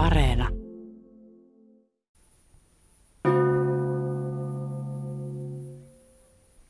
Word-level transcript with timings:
Areena. 0.00 0.48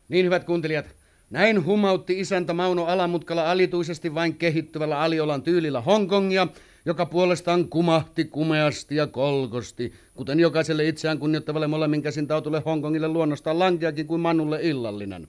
Niin 0.08 0.24
hyvät 0.24 0.45
kuuntelijat, 0.45 0.87
näin 1.30 1.64
humautti 1.64 2.21
isäntä 2.21 2.53
Mauno 2.53 2.85
Alamutkala 2.85 3.51
alituisesti 3.51 4.14
vain 4.14 4.35
kehittyvällä 4.35 5.01
Aliolan 5.01 5.43
tyylillä 5.43 5.80
Hongkongia, 5.80 6.46
joka 6.85 7.06
puolestaan 7.06 7.69
kumahti 7.69 8.24
kumeasti 8.24 8.97
ja 8.97 9.06
kolkosti, 9.06 9.92
kuten 10.15 10.40
jokaiselle 10.40 10.88
itseään 10.88 11.19
kunnioittavalle 11.19 11.67
molemmin 11.67 12.03
käsin 12.03 12.26
tautulle 12.26 12.62
Hongkongille 12.67 13.08
luonnostaan 13.08 13.58
lankeakin 13.58 14.06
kuin 14.06 14.21
Mannulle 14.21 14.58
illallinen. 14.62 15.28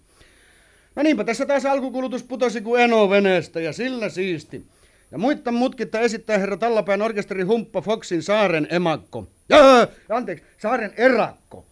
No 0.96 1.04
niinpä 1.04 1.24
tässä 1.24 1.46
taas 1.46 1.66
alkukulutus 1.66 2.24
putosi 2.24 2.62
kuin 2.62 2.82
eno 2.82 3.10
veneestä 3.10 3.60
ja 3.60 3.74
sillä 3.74 4.10
siisti. 4.10 4.66
Ja 5.12 5.18
muittan 5.18 5.54
mutkitta 5.54 6.00
esittää 6.00 6.38
herra 6.38 6.58
Tallapään 6.58 7.02
orkesteri 7.02 7.44
Humppa 7.44 7.82
Foxin 7.82 8.24
Saaren 8.24 8.68
emakko. 8.70 9.28
Ja, 9.50 9.88
anteeksi, 10.10 10.46
Saaren 10.58 10.94
erakko. 10.98 11.66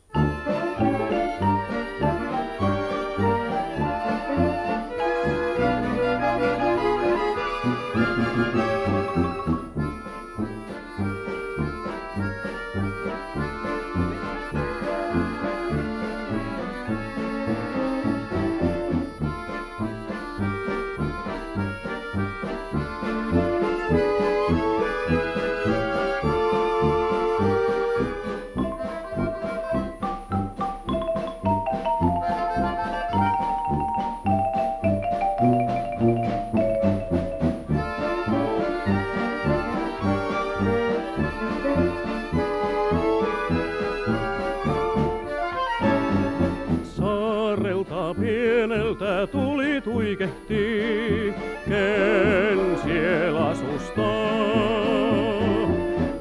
Pieneltä 48.13 49.27
tuli 49.27 49.81
tuikehti, 49.81 51.33
ken 51.69 52.59
siellä 52.83 53.47
asustaa. 53.47 54.39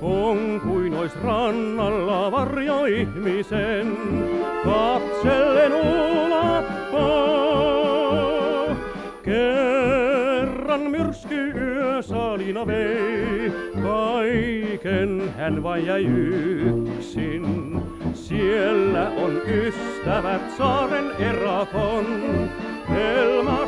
On 0.03 0.61
kuin 0.61 0.95
ois 0.95 1.23
rannalla 1.23 2.33
varjo 2.33 2.85
ihmisen, 2.85 3.97
katsellen 4.65 5.73
ulappaa. 5.73 7.09
Kerran 9.23 10.81
myrsky 10.81 11.51
yö 11.51 12.03
salina 12.03 12.67
vei, 12.67 13.53
kaiken 13.83 15.35
hän 15.37 15.63
vain 15.63 15.87
jäi 15.87 16.05
yksin. 16.05 17.68
Siellä 18.29 19.11
on 19.11 19.43
ystävät 19.47 20.51
saaren 20.59 21.11
erakon, 21.19 22.07
Elmassa 22.97 23.68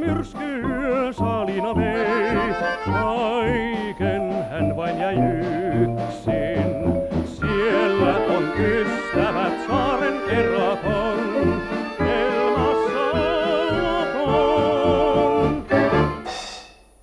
myrsky 0.00 0.60
yö 0.60 1.12
salina 1.12 1.76
vei, 1.76 2.54
kaiken 2.84 4.32
hän 4.50 4.76
vain 4.76 4.98
jäi 4.98 5.16
yksin. 5.82 6.60
Siellä 7.24 8.16
on 8.16 8.52
ystävät 8.58 9.66
saaren 9.68 10.14
erakon, 10.30 11.62
Elmassa 12.00 13.10
Allahon. 14.30 15.66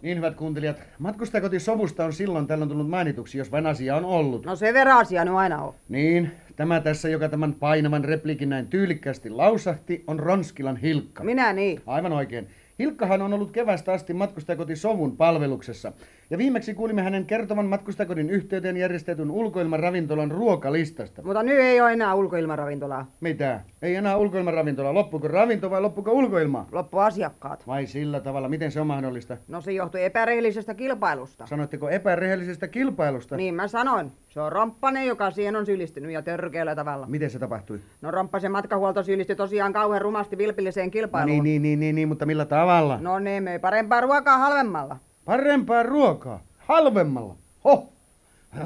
Niin 0.01 0.17
hyvät 0.17 0.35
kuuntelijat, 0.35 0.77
matkustajakoti 0.99 1.59
sovusta 1.59 2.05
on 2.05 2.13
silloin 2.13 2.47
tällöin 2.47 2.69
tullut 2.69 2.89
mainituksi, 2.89 3.37
jos 3.37 3.51
vain 3.51 3.67
asia 3.67 3.95
on 3.95 4.05
ollut. 4.05 4.45
No 4.45 4.55
se 4.55 4.73
verran 4.73 4.97
asia 4.97 5.25
nyt 5.25 5.33
aina 5.33 5.61
on. 5.63 5.73
Niin, 5.89 6.31
tämä 6.55 6.79
tässä, 6.79 7.09
joka 7.09 7.29
tämän 7.29 7.53
painavan 7.53 8.05
repliikin 8.05 8.49
näin 8.49 8.67
tyylikkästi 8.67 9.29
lausahti, 9.29 10.03
on 10.07 10.19
Ronskilan 10.19 10.77
Hilkka. 10.77 11.23
Minä 11.23 11.53
niin. 11.53 11.81
Aivan 11.87 12.13
oikein. 12.13 12.47
Hilkkahan 12.79 13.21
on 13.21 13.33
ollut 13.33 13.51
kevästä 13.51 13.93
asti 13.93 14.13
matkustajakoti 14.13 14.75
Sovun 14.75 15.17
palveluksessa. 15.17 15.93
Ja 16.29 16.37
viimeksi 16.37 16.73
kuulimme 16.73 17.01
hänen 17.01 17.25
kertovan 17.25 17.65
matkustajakodin 17.65 18.29
yhteyteen 18.29 18.77
järjestetyn 18.77 19.31
ulkoilmaravintolan 19.31 20.31
ruokalistasta. 20.31 21.21
Mutta 21.21 21.43
nyt 21.43 21.59
ei 21.59 21.81
ole 21.81 21.93
enää 21.93 22.13
ulkoilmaravintolaa. 22.15 23.05
Mitä? 23.21 23.59
Ei 23.81 23.95
enää 23.95 24.17
ulkoilmaravintola. 24.17 24.93
Loppuko 24.93 25.27
ravinto 25.27 25.69
vai 25.69 25.81
loppuko 25.81 26.11
ulkoilma? 26.11 26.65
Loppu 26.71 26.97
asiakkaat. 26.97 27.67
Vai 27.67 27.85
sillä 27.85 28.19
tavalla? 28.19 28.49
Miten 28.49 28.71
se 28.71 28.81
on 28.81 28.87
mahdollista? 28.87 29.37
No 29.47 29.61
se 29.61 29.71
johtui 29.71 30.03
epärehellisestä 30.03 30.73
kilpailusta. 30.73 31.47
Sanoitteko 31.47 31.89
epärehellisestä 31.89 32.67
kilpailusta? 32.67 33.37
Niin 33.37 33.55
mä 33.55 33.67
sanoin. 33.67 34.11
Se 34.29 34.41
on 34.41 34.51
Romppanen, 34.51 35.07
joka 35.07 35.31
siihen 35.31 35.55
on 35.55 35.65
syyllistynyt 35.65 36.11
ja 36.11 36.21
törkeällä 36.21 36.75
tavalla. 36.75 37.05
Miten 37.07 37.29
se 37.29 37.39
tapahtui? 37.39 37.79
No 38.01 38.11
Romppasen 38.11 38.51
matkahuolto 38.51 39.03
syyllistyi 39.03 39.35
tosiaan 39.35 39.73
kauhean 39.73 40.01
rumasti 40.01 40.37
vilpilliseen 40.37 40.87
No, 40.87 40.91
kilpailuun. 40.91 41.43
niin, 41.43 41.43
niin, 41.43 41.61
niin, 41.61 41.79
niin, 41.79 41.95
niin, 41.95 42.07
mutta 42.07 42.25
millä 42.25 42.45
tavalla? 42.45 42.97
No 43.01 43.19
ne 43.19 43.41
möi 43.41 43.59
parempaa 43.59 44.01
ruokaa 44.01 44.37
halvemmalla. 44.37 44.97
Parempaa 45.27 45.83
ruokaa. 45.83 46.39
Halvemmalla. 46.57 47.35
Ho! 47.63 47.89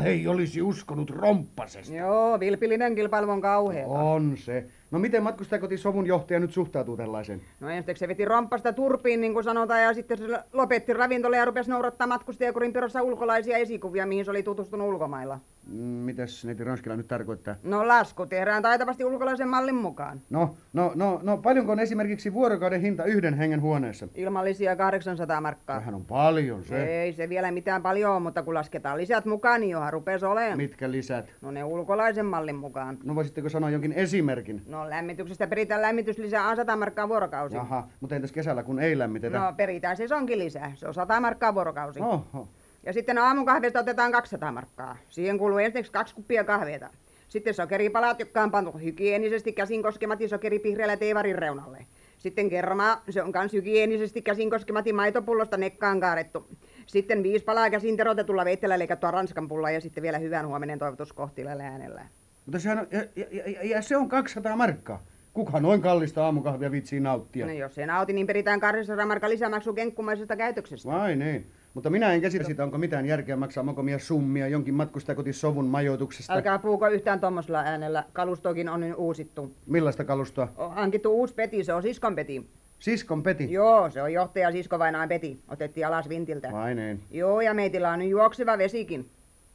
Ei 0.06 0.28
olisi 0.28 0.62
uskonut 0.62 1.10
romppasesta. 1.10 1.94
Joo, 1.94 2.40
vilpillinen 2.40 2.96
kilpailu 2.96 3.32
on 3.32 3.42
kauheeta. 3.42 3.90
On 3.90 4.38
se. 4.38 4.66
No 4.91 5.00
miten 5.00 5.24
matkustajakoti 5.24 5.78
Sovun 5.78 6.07
johtaja 6.07 6.40
nyt 6.40 6.52
suhtautuu 6.52 6.97
tällaiseen? 6.97 7.41
No 7.59 7.69
ensiksi 7.69 8.00
se 8.00 8.07
veti 8.07 8.25
romppasta 8.25 8.74
turpiin, 8.74 9.22
niin 9.22 9.34
kuin 9.34 9.44
sanotaan, 9.44 9.81
ja 9.81 9.94
sitten 9.94 10.18
se 10.18 10.25
lopetti 10.53 10.94
ravintola 10.94 11.35
ja 11.35 11.46
rupesi 11.46 11.69
noudattaa 11.69 12.07
matkustajakurin 12.07 12.74
pirossa 12.74 13.02
ulkolaisia 13.02 13.57
esikuvia, 13.57 14.06
mihin 14.06 14.25
se 14.25 14.31
oli 14.31 14.44
tutustunut 14.44 14.88
ulkomailla. 14.88 15.40
Mm, 15.68 15.78
Mitäs 15.78 16.46
neiti 16.46 16.63
Ronskila 16.63 16.96
nyt 16.96 17.07
tarkoittaa? 17.07 17.56
No 17.63 17.88
lasku 17.88 18.25
tehdään 18.25 18.63
taitavasti 18.63 19.06
ulkolaisen 19.06 19.47
mallin 19.47 19.75
mukaan. 19.75 20.22
No, 20.29 20.56
no, 20.74 20.91
no, 20.96 21.19
no, 21.23 21.38
paljonko 21.38 21.72
on 21.72 21.79
esimerkiksi 21.79 22.34
vuorokauden 22.34 22.81
hinta 22.81 23.06
yhden 23.06 23.34
hengen 23.34 23.62
huoneessa? 23.62 24.08
Ilmallisia 24.16 24.75
800 24.75 25.41
markkaa. 25.41 25.75
Vähän 25.75 25.96
on 25.96 26.06
paljon 26.06 26.63
se. 26.63 27.02
Ei 27.02 27.13
se 27.13 27.29
vielä 27.29 27.52
mitään 27.52 27.81
paljon 27.81 28.22
mutta 28.22 28.44
kun 28.44 28.53
lasketaan 28.53 28.97
lisät 28.97 29.26
mukaan, 29.26 29.61
niin 29.61 29.70
johan 29.70 29.94
rupes 29.94 30.23
olemaan. 30.23 30.58
Mitkä 30.58 30.91
lisät? 30.91 31.34
No 31.41 31.52
ne 31.52 31.64
ulkolaisen 31.64 32.26
mallin 32.26 32.55
mukaan. 32.55 32.97
No 33.03 33.16
voisitteko 33.16 33.49
sanoa 33.49 33.70
jonkin 33.70 33.94
esimerkin? 33.94 34.61
No 34.67 34.81
lämmityksestä 34.90 35.48
peritään 35.48 35.82
lämmityslisää 35.82 36.56
100 36.56 36.76
markkaa 36.76 37.10
vuorokausi. 37.10 37.56
Jaha, 37.56 37.88
mutta 38.00 38.16
entäs 38.16 38.32
kesällä 38.32 38.64
kun 38.64 38.80
ei 38.80 38.98
lämmitetä? 38.98 39.40
No 39.40 39.54
peritään 39.58 39.98
se 39.98 40.16
onkin 40.16 40.40
lisää. 40.40 40.72
Se 40.76 40.88
on 40.88 40.94
100 40.94 41.20
markkaa 41.20 41.56
vuorokausi. 41.56 42.00
Oho. 42.00 42.48
Ja 42.86 42.94
sitten 42.94 43.18
aamukahvista 43.18 43.80
otetaan 43.80 44.12
200 44.12 44.52
markkaa. 44.52 44.98
Siihen 45.10 45.38
kuuluu 45.38 45.58
ensiksi 45.58 45.92
kaksi 45.92 46.16
kuppia 46.16 46.44
kahveta. 46.44 46.90
Sitten 47.28 47.54
sokeripalat, 47.54 48.20
jotka 48.20 48.42
on 48.42 48.52
pantu 48.52 48.72
hygienisesti 48.72 49.52
käsin 49.52 49.84
koskemat 49.84 50.22
ja 50.22 50.28
sokeripihreällä 50.28 50.98
teivarin 50.98 51.36
reunalle. 51.36 51.86
Sitten 52.18 52.50
kerma, 52.50 53.02
se 53.10 53.24
on 53.24 53.32
kans 53.32 53.54
hygienisesti 53.54 54.22
käsin 54.22 54.50
koskemati 54.50 54.94
maitopullosta 54.94 55.58
nekkaan 55.58 56.00
kaarettu. 56.00 56.48
Sitten 56.88 57.24
viisi 57.24 57.46
palaa 57.46 57.70
käsin 57.70 57.98
terotetulla 57.98 58.46
veitsellä 58.46 58.80
leikattua 58.80 59.12
ranskan 59.12 59.48
pullaa 59.48 59.72
ja 59.72 59.82
sitten 59.82 60.04
vielä 60.04 60.18
hyvän 60.18 60.48
huomenen 60.48 60.80
toivotus 60.80 61.14
äänellä. 61.62 62.06
Mutta 62.46 62.59
sehän 62.59 62.79
on, 62.79 62.88
ja, 62.91 63.03
ja, 63.16 63.26
ja, 63.52 63.70
ja 63.70 63.82
se 63.82 63.97
on 63.97 64.09
200 64.09 64.55
markkaa. 64.55 65.02
Kuka 65.34 65.59
noin 65.59 65.82
kallista 65.82 66.26
aamukahvia 66.26 66.72
viitsii 66.72 66.99
nauttia? 66.99 67.46
No 67.46 67.52
jos 67.52 67.76
se 67.76 67.85
nauti, 67.85 68.14
niin 68.14 68.28
peritään 68.28 68.59
200 68.59 69.05
markka 69.05 69.29
lisämaksu 69.29 69.73
kenkkumaisesta 69.73 70.35
käytöksestä. 70.35 70.90
Vai 70.90 71.16
niin. 71.16 71.46
Mutta 71.73 71.90
minä 71.90 72.14
en 72.14 72.22
käsitä 72.22 72.43
sitä, 72.43 72.64
onko 72.64 72.78
mitään 72.78 73.05
järkeä 73.05 73.35
maksaa 73.35 73.64
mokomia 73.64 73.99
summia 73.99 74.47
jonkin 74.47 74.73
matkustajakotisovun 74.73 75.66
majoituksesta. 75.66 76.34
Älkää 76.34 76.59
puuko 76.59 76.88
yhtään 76.88 77.20
tuommoisella 77.20 77.59
äänellä. 77.59 78.03
Kalustokin 78.14 78.70
on 78.70 78.79
nyt 78.79 78.94
uusittu. 78.97 79.52
Millaista 79.67 80.03
kalustoa? 80.03 80.47
On 80.58 80.73
hankittu 80.73 81.11
uusi 81.11 81.34
peti, 81.34 81.64
se 81.64 81.73
on 81.73 81.82
siskon 81.82 82.16
peti. 82.16 82.46
Siskon 82.82 83.23
Peti. 83.23 83.52
Joo, 83.52 83.90
se 83.90 84.02
on 84.02 84.14
johtaja 84.14 84.52
sisko 84.52 84.79
vainaan 84.79 85.09
peti. 85.09 85.40
Otettiin 85.47 85.87
alas 85.87 86.09
vintiltä. 86.09 86.52
Vai 86.52 86.76
niin? 86.76 87.03
Joo, 87.11 87.41
ja 87.41 87.53
meitillä 87.53 87.91
on 87.91 87.99
nyt 87.99 88.09
juokseva 88.09 88.58
vesikin. 88.58 89.05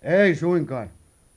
Ei 0.03 0.35
suinkaan. 0.35 0.91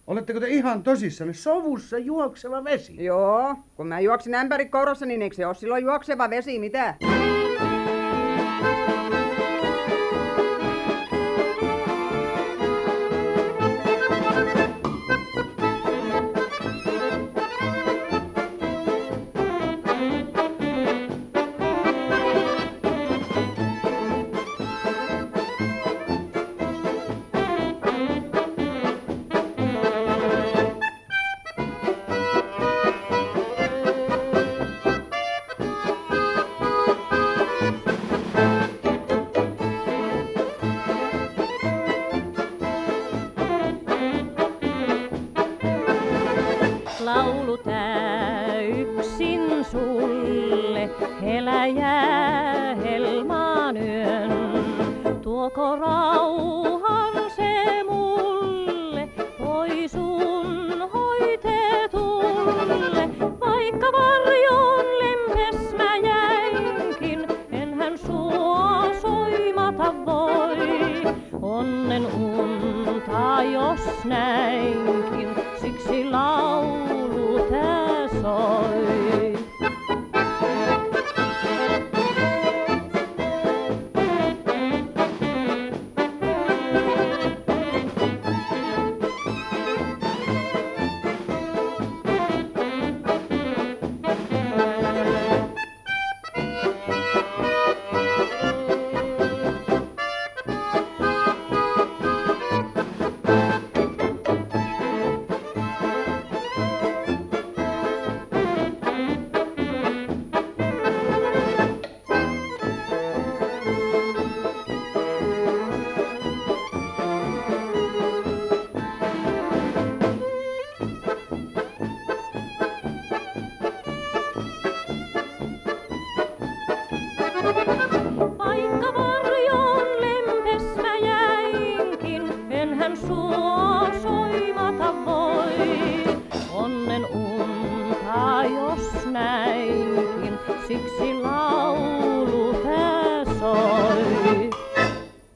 Oletteko 0.09 0.39
te 0.39 0.47
ihan 0.47 0.83
tosissanne 0.83 1.33
sovussa 1.33 1.97
juokseva 1.97 2.63
vesi? 2.63 3.03
Joo, 3.05 3.55
kun 3.75 3.87
mä 3.87 3.99
juoksin 3.99 4.35
ämpäri 4.35 4.65
kourassa, 4.65 5.05
niin 5.05 5.21
eikö 5.21 5.35
se 5.35 5.45
ole 5.45 5.55
silloin 5.55 5.83
juokseva 5.83 6.29
vesi, 6.29 6.59
mitä? 6.59 6.95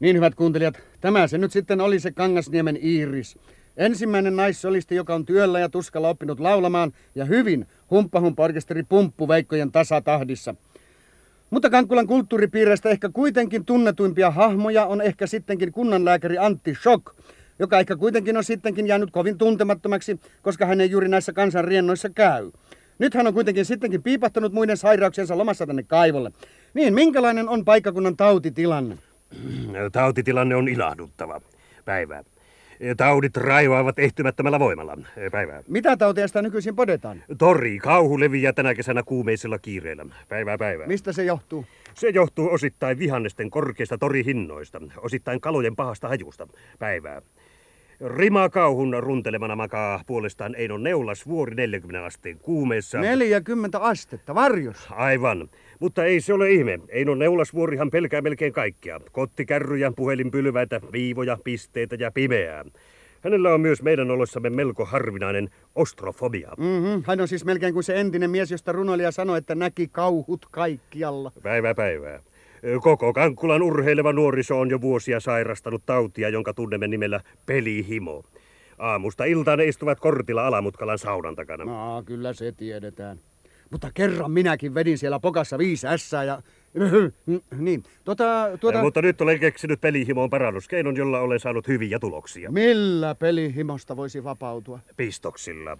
Niin 0.04 0.16
hyvät 0.16 0.36
kuuntelijat, 0.36 0.80
tämä 1.02 1.28
se 1.28 1.38
nyt 1.38 1.52
sitten 1.52 1.82
oli 1.82 2.00
se 2.00 2.12
Kangasniemen 2.12 2.80
Iiris. 2.84 3.38
Ensimmäinen 3.78 4.36
naissolisti, 4.36 4.96
joka 4.96 5.16
on 5.16 5.26
työllä 5.26 5.60
ja 5.60 5.70
tuskalla 5.70 6.10
oppinut 6.10 6.40
laulamaan 6.40 6.92
ja 7.16 7.26
hyvin 7.26 7.68
humppahumpa-orkesteri 7.92 8.84
Pumppu 8.90 9.28
Veikkojen 9.28 9.72
tasatahdissa. 9.72 10.56
Mutta 11.50 11.70
Kankkulan 11.70 12.08
kulttuuripiireistä 12.08 12.90
ehkä 12.90 13.10
kuitenkin 13.10 13.66
tunnetuimpia 13.66 14.32
hahmoja 14.32 14.86
on 14.86 15.02
ehkä 15.02 15.28
sittenkin 15.28 15.72
kunnanlääkäri 15.72 16.38
Antti 16.38 16.76
Schock, 16.76 17.06
joka 17.60 17.80
ehkä 17.80 17.96
kuitenkin 17.96 18.38
on 18.38 18.44
sittenkin 18.44 18.88
jäänyt 18.88 19.12
kovin 19.12 19.38
tuntemattomaksi, 19.38 20.20
koska 20.42 20.66
hän 20.66 20.82
ei 20.82 20.92
juuri 20.92 21.08
näissä 21.08 21.34
kansanriennoissa 21.34 22.10
käy. 22.10 22.52
Nyt 23.00 23.14
hän 23.14 23.28
on 23.28 23.34
kuitenkin 23.34 23.66
sittenkin 23.66 24.04
piipahtanut 24.04 24.54
muiden 24.54 24.78
sairauksiensa 24.78 25.38
lomassa 25.38 25.68
tänne 25.68 25.84
kaivolle. 25.84 26.32
Niin, 26.74 26.94
minkälainen 26.94 27.50
on 27.50 27.66
paikkakunnan 27.66 28.18
tautitilanne? 28.18 28.98
Tautitilanne 29.92 30.56
on 30.56 30.68
ilahduttava. 30.68 31.42
Päivää. 31.86 32.24
Taudit 32.98 33.38
raivoavat 33.38 34.00
ehtymättömällä 34.00 34.60
voimalla. 34.60 34.98
Päivää. 35.32 35.64
Mitä 35.68 35.98
tauteja 35.98 36.28
sitä 36.28 36.42
nykyisin 36.42 36.76
podetaan? 36.76 37.24
Tori, 37.38 37.80
kauhu 37.80 38.20
leviää 38.20 38.54
tänä 38.54 38.76
kesänä 38.76 39.04
kuumeisella 39.04 39.60
kiireellä. 39.60 40.06
Päivää 40.30 40.58
päivää. 40.58 40.88
Mistä 40.88 41.14
se 41.14 41.24
johtuu? 41.24 41.66
Se 41.94 42.10
johtuu 42.10 42.50
osittain 42.52 43.00
vihannesten 43.00 43.50
korkeista 43.50 43.98
torihinnoista, 43.98 44.82
osittain 44.98 45.42
kalojen 45.42 45.76
pahasta 45.76 46.08
hajusta. 46.08 46.48
Päivää. 46.80 47.22
Rima 48.08 48.50
kauhun 48.50 48.96
runtelemana 49.00 49.56
makaa 49.56 50.02
puolestaan 50.08 50.56
Einon 50.56 50.84
neulas 50.84 51.28
vuori 51.28 51.56
40 51.56 52.06
asteen 52.06 52.40
kuumeessa. 52.40 53.00
40 53.00 53.80
astetta, 53.80 54.36
varjos. 54.36 54.88
Aivan. 54.92 55.50
Mutta 55.84 56.06
ei 56.06 56.22
se 56.22 56.34
ole 56.34 56.52
ihme. 56.52 56.80
Einon 56.90 57.20
neulasvuorihan 57.20 57.92
pelkää 57.92 58.22
melkein 58.22 58.54
kaikkea. 58.54 59.00
Kottikärryjä, 59.12 59.92
puhelinpylväitä, 59.96 60.82
viivoja, 60.92 61.38
pisteitä 61.44 61.96
ja 62.00 62.12
pimeää. 62.12 62.66
Hänellä 63.22 63.54
on 63.54 63.62
myös 63.62 63.82
meidän 63.82 64.12
oloissamme 64.12 64.50
melko 64.50 64.86
harvinainen 64.86 65.50
ostrofobia. 65.76 66.52
Mm-hmm. 66.58 67.04
Hän 67.06 67.22
on 67.22 67.28
siis 67.28 67.46
melkein 67.46 67.74
kuin 67.74 67.84
se 67.84 68.00
entinen 68.00 68.30
mies, 68.30 68.52
josta 68.52 68.72
runoilija 68.72 69.12
sanoi, 69.12 69.38
että 69.38 69.56
näki 69.56 69.88
kauhut 69.92 70.46
kaikkialla. 70.52 71.32
Päivää 71.44 71.76
päivää. 71.76 72.20
Koko 72.82 73.14
Kankkulan 73.14 73.62
urheileva 73.62 74.14
nuoriso 74.14 74.60
on 74.60 74.70
jo 74.70 74.82
vuosia 74.82 75.20
sairastanut 75.20 75.84
tautia, 75.86 76.30
jonka 76.30 76.54
tunnemme 76.54 76.88
nimellä 76.88 77.20
pelihimo. 77.46 78.24
Aamusta 78.78 79.26
iltaan 79.26 79.60
ne 79.60 79.66
istuvat 79.66 80.00
kortilla 80.00 80.48
Alamutkalan 80.48 81.00
saunan 81.00 81.36
takana. 81.36 81.66
No, 81.66 82.04
kyllä 82.06 82.34
se 82.34 82.52
tiedetään. 82.52 83.18
Mutta 83.74 83.92
kerran 83.94 84.32
minäkin 84.32 84.76
vedin 84.76 84.98
siellä 84.98 85.20
pokassa 85.20 85.58
viisi 85.58 85.88
ässää 85.88 86.24
ja... 86.24 86.42
niin, 87.58 87.84
tuota, 88.04 88.50
tuota... 88.60 88.82
Mutta 88.82 89.02
nyt 89.02 89.22
olen 89.22 89.40
keksinyt 89.40 89.82
pelihimoon 89.82 90.30
parannuskeinon, 90.30 90.96
jolla 90.96 91.20
olen 91.20 91.40
saanut 91.40 91.68
hyviä 91.68 92.00
tuloksia. 92.00 92.52
Millä 92.52 93.16
pelihimosta 93.16 93.98
voisi 93.98 94.24
vapautua? 94.24 94.80
Pistoksilla. 94.98 95.78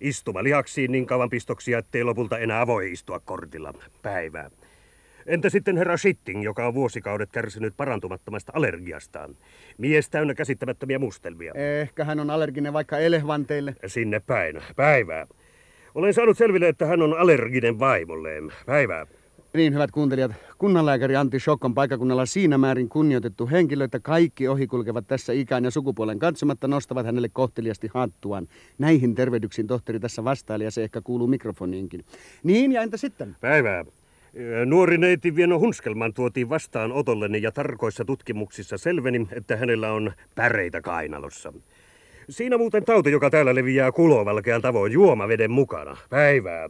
Istuma 0.00 0.42
lihaksiin 0.42 0.92
niin 0.92 1.06
kauan 1.06 1.30
pistoksia, 1.30 1.78
ettei 1.78 2.04
lopulta 2.04 2.38
enää 2.38 2.66
voi 2.66 2.92
istua 2.92 3.20
kortilla. 3.20 3.74
Päivää. 4.02 4.50
Entä 5.26 5.50
sitten 5.50 5.76
herra 5.76 5.96
Shitting, 5.96 6.44
joka 6.44 6.66
on 6.66 6.74
vuosikaudet 6.74 7.32
kärsinyt 7.32 7.74
parantumattomasta 7.76 8.52
allergiastaan? 8.54 9.36
Mies 9.78 10.10
täynnä 10.10 10.34
käsittämättömiä 10.34 10.98
mustelmia. 10.98 11.52
Ehkä 11.54 12.04
hän 12.04 12.20
on 12.20 12.30
allerginen 12.30 12.72
vaikka 12.72 12.98
elefanteille. 12.98 13.76
Sinne 13.86 14.20
päin. 14.20 14.62
Päivää. 14.76 15.26
Olen 15.94 16.14
saanut 16.14 16.38
selville, 16.38 16.68
että 16.68 16.86
hän 16.86 17.02
on 17.02 17.18
allerginen 17.18 17.78
vaimolleen. 17.78 18.52
Päivää. 18.66 19.06
Niin, 19.54 19.74
hyvät 19.74 19.90
kuuntelijat, 19.90 20.32
kunnanlääkäri 20.58 21.16
Antti 21.16 21.40
Schock 21.40 21.64
on 21.64 21.74
paikakunnalla 21.74 22.26
siinä 22.26 22.58
määrin 22.58 22.88
kunnioitettu 22.88 23.48
henkilö, 23.50 23.84
että 23.84 24.00
kaikki 24.00 24.48
ohikulkevat 24.48 25.06
tässä 25.06 25.32
ikään 25.32 25.64
ja 25.64 25.70
sukupuolen 25.70 26.18
katsomatta 26.18 26.68
nostavat 26.68 27.06
hänelle 27.06 27.28
kohteliasti 27.32 27.90
hattuaan. 27.94 28.48
Näihin 28.78 29.14
tervehdyksiin 29.14 29.66
tohtori 29.66 30.00
tässä 30.00 30.24
vastaili 30.24 30.64
ja 30.64 30.70
se 30.70 30.84
ehkä 30.84 31.00
kuuluu 31.00 31.26
mikrofoniinkin. 31.26 32.04
Niin, 32.42 32.72
ja 32.72 32.82
entä 32.82 32.96
sitten? 32.96 33.36
Päivää. 33.40 33.84
Nuori 34.66 34.98
neiti 34.98 35.36
Vieno 35.36 35.58
Hunskelman 35.58 36.14
tuotiin 36.14 36.48
vastaan 36.48 36.92
otolleni 36.92 37.42
ja 37.42 37.52
tarkoissa 37.52 38.04
tutkimuksissa 38.04 38.78
selveni, 38.78 39.28
että 39.32 39.56
hänellä 39.56 39.92
on 39.92 40.12
päreitä 40.34 40.80
kainalossa. 40.80 41.52
Siinä 42.28 42.58
muuten 42.58 42.84
tauti, 42.84 43.10
joka 43.10 43.30
täällä 43.30 43.54
leviää 43.54 43.92
kulovalkean 43.92 44.62
tavoin 44.62 44.92
juomaveden 44.92 45.50
mukana. 45.50 45.96
Päivää. 46.10 46.68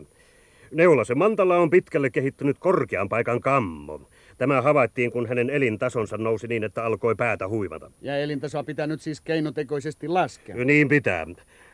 Neulasen 0.71 1.19
Mantalla 1.19 1.57
on 1.57 1.71
pitkälle 1.71 2.11
kehittynyt 2.11 2.59
korkean 2.59 3.09
paikan 3.09 3.41
kammo. 3.41 4.01
Tämä 4.39 4.63
havaittiin, 4.63 5.13
kun 5.13 5.29
hänen 5.29 5.51
elintasonsa 5.51 6.19
nousi 6.19 6.47
niin, 6.47 6.65
että 6.65 6.85
alkoi 6.85 7.15
päätä 7.15 7.49
huivata. 7.49 7.91
Ja 8.01 8.17
elintasoa 8.17 8.65
pitää 8.65 8.87
nyt 8.87 9.01
siis 9.01 9.21
keinotekoisesti 9.21 10.09
laskea. 10.09 10.57
Niin 10.65 10.89
pitää. 10.89 11.27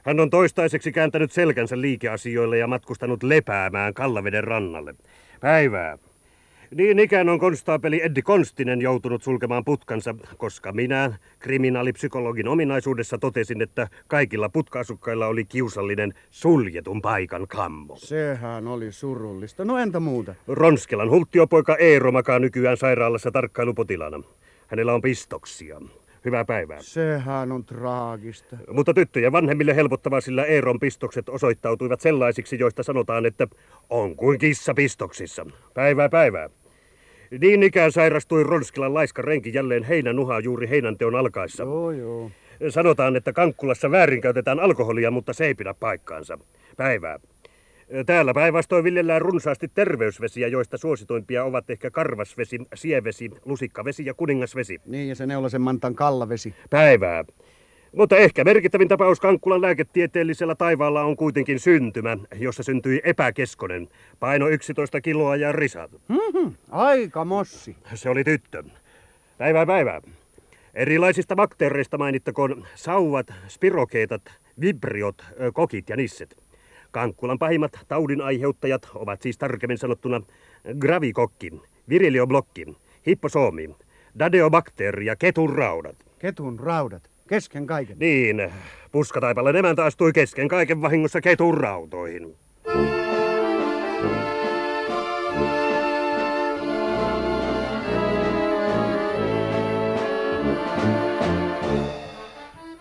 Hän 0.05 0.21
on 0.21 0.31
toistaiseksi 0.31 0.93
kääntänyt 0.93 1.33
selkänsä 1.33 1.81
liikeasioille 1.81 2.59
ja 2.59 2.67
matkustanut 2.67 3.23
lepäämään 3.23 3.95
Kallaveden 3.95 4.45
rannalle. 4.45 4.95
Päivää. 5.41 5.99
Niin 6.75 6.99
ikään 6.99 7.29
on 7.29 7.39
konstaapeli 7.39 8.03
Eddi 8.03 8.23
Konstinen 8.23 8.81
joutunut 8.81 9.23
sulkemaan 9.23 9.65
putkansa, 9.65 10.15
koska 10.37 10.73
minä 10.73 11.19
kriminaalipsykologin 11.39 12.49
ominaisuudessa 12.49 13.19
totesin, 13.19 13.63
että 13.63 13.89
kaikilla 14.09 14.49
putkaasukkailla 14.49 15.27
oli 15.27 15.45
kiusallinen 15.45 16.15
suljetun 16.31 17.03
paikan 17.03 17.49
kammo. 17.49 17.97
Sehän 17.97 18.69
oli 18.69 18.93
surullista. 18.93 19.65
No 19.65 19.79
entä 19.79 20.01
muuta? 20.01 20.35
Ronskelan 20.49 21.11
hulttiopoika 21.11 21.77
Eero 21.77 22.13
makaa 22.13 22.39
nykyään 22.39 22.77
sairaalassa 22.77 23.31
tarkkailupotilana. 23.31 24.23
Hänellä 24.67 24.95
on 24.95 25.03
pistoksia. 25.03 25.81
Hyvää 26.25 26.45
päivää. 26.45 26.79
Sehän 26.83 27.53
on 27.53 27.65
traagista. 27.65 28.57
Mutta 28.73 28.95
tyttöjen 28.95 29.33
vanhemmille 29.33 29.77
helpottavaa, 29.77 30.21
sillä 30.21 30.45
Eeron 30.45 30.81
pistokset 30.81 31.29
osoittautuivat 31.29 32.01
sellaisiksi, 32.01 32.59
joista 32.59 32.83
sanotaan, 32.83 33.27
että 33.27 33.47
on 33.91 34.17
kuin 34.17 34.39
kissa 34.39 34.75
pistoksissa. 34.75 35.47
Päivää 35.75 36.09
päivää. 36.09 36.49
Niin 37.39 37.63
ikään 37.63 37.93
sairastui 37.93 38.45
Ronskilan 38.45 38.95
laiska 38.95 39.23
renki 39.23 39.55
jälleen 39.55 39.85
heinänuhaa 39.85 40.41
juuri 40.41 40.69
heinänteon 40.69 41.15
alkaessa. 41.15 41.63
Joo, 41.63 41.91
joo. 41.91 42.31
Sanotaan, 42.69 43.17
että 43.17 43.33
Kankkulassa 43.33 43.91
väärinkäytetään 43.91 44.61
alkoholia, 44.61 45.11
mutta 45.11 45.33
se 45.33 45.47
ei 45.47 45.55
pidä 45.55 45.75
paikkaansa. 45.75 46.39
Päivää. 46.77 47.19
Täällä 48.07 48.35
päinvastoin 48.35 48.85
viljellään 48.85 49.23
runsaasti 49.23 49.69
terveysvesiä, 49.75 50.49
joista 50.49 50.79
suosituimpia 50.79 51.45
ovat 51.45 51.71
ehkä 51.71 51.91
karvasvesi, 51.91 52.59
sievesi, 52.75 53.31
lusikkavesi 53.45 54.07
ja 54.07 54.15
kuningasvesi. 54.15 54.81
Niin, 54.87 55.09
ja 55.09 55.15
se 55.15 55.27
Neulasen 55.27 55.61
Mantan 55.61 55.95
kallavesi. 55.95 56.55
Päivää. 56.71 57.25
Mutta 57.97 58.17
ehkä 58.17 58.45
merkittävin 58.45 58.89
tapaus 58.89 59.21
Kankkulan 59.21 59.61
lääketieteellisellä 59.61 60.55
taivaalla 60.55 61.03
on 61.03 61.17
kuitenkin 61.17 61.61
syntymä, 61.61 62.17
jossa 62.35 62.63
syntyi 62.63 63.01
epäkeskonen. 63.05 63.89
Paino 64.21 64.49
11 64.49 65.01
kiloa 65.01 65.37
ja 65.37 65.53
risat. 65.53 65.91
Mm-hmm. 66.09 66.55
Aika 66.71 67.25
mossi. 67.25 67.77
Se 67.95 68.11
oli 68.11 68.25
tyttö. 68.25 68.63
Päivää 69.39 69.67
päivää. 69.67 70.01
Erilaisista 70.75 71.37
bakteereista 71.37 71.99
mainittakoon 71.99 72.67
sauvat, 72.75 73.27
spirokeetat, 73.49 74.23
vibriot, 74.61 75.25
kokit 75.53 75.89
ja 75.89 75.97
nisset. 75.97 76.37
Kankkulan 76.91 77.39
pahimmat 77.39 77.73
taudin 77.89 78.21
aiheuttajat 78.21 78.89
ovat 78.95 79.23
siis 79.23 79.39
tarkemmin 79.39 79.79
sanottuna 79.79 80.21
gravikokki, 80.79 81.51
virilioblokki, 81.89 82.67
hipposoomi, 83.07 83.71
dadeobakteeri 84.19 85.07
ja 85.07 85.17
ketun 85.17 85.55
raudat. 85.55 85.97
Ketun 86.19 86.61
raudat. 86.61 87.10
Kesken 87.31 87.67
kaiken. 87.67 87.97
Niin, 87.99 88.53
puskataipalle 88.93 89.59
emäntä 89.59 89.85
astui 89.85 90.13
kesken 90.13 90.49
kaiken 90.49 90.83
vahingossa 90.83 91.21
ketun 91.21 91.59
rautoihin. 91.59 92.37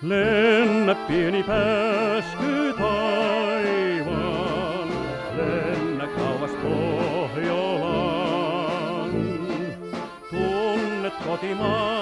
Lennä 0.01 0.95
pieni 0.95 1.43
pääsky 1.43 2.73
taivaan, 2.77 4.09
lennä 5.37 6.07
kauas 6.07 6.51
Pohjolaan. 6.51 7.59
Tunnet 10.29 11.13
kotimaani 11.25 11.98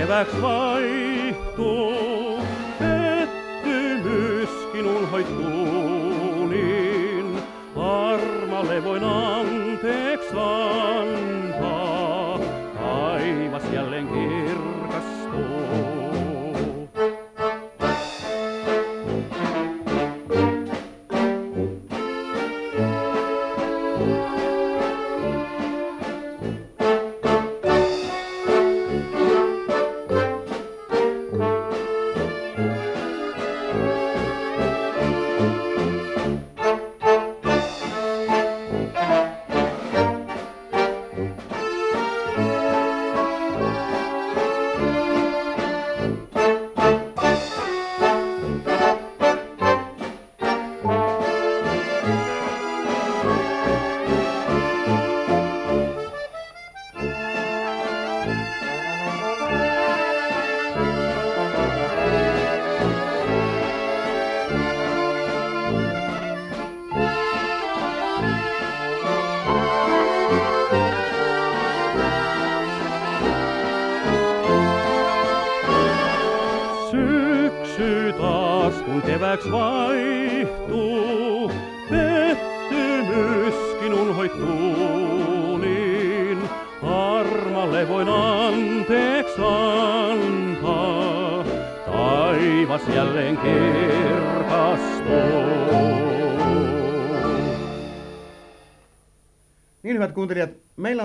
keväks 0.00 0.42
vaihtuu, 0.42 2.42
pettymyskin 2.78 4.86
unhoittuu 4.86 6.46
niin. 6.46 7.38
Armalle 7.76 8.84
voin 8.84 9.04
anteeksi 9.04 10.28
antaa, 10.28 11.39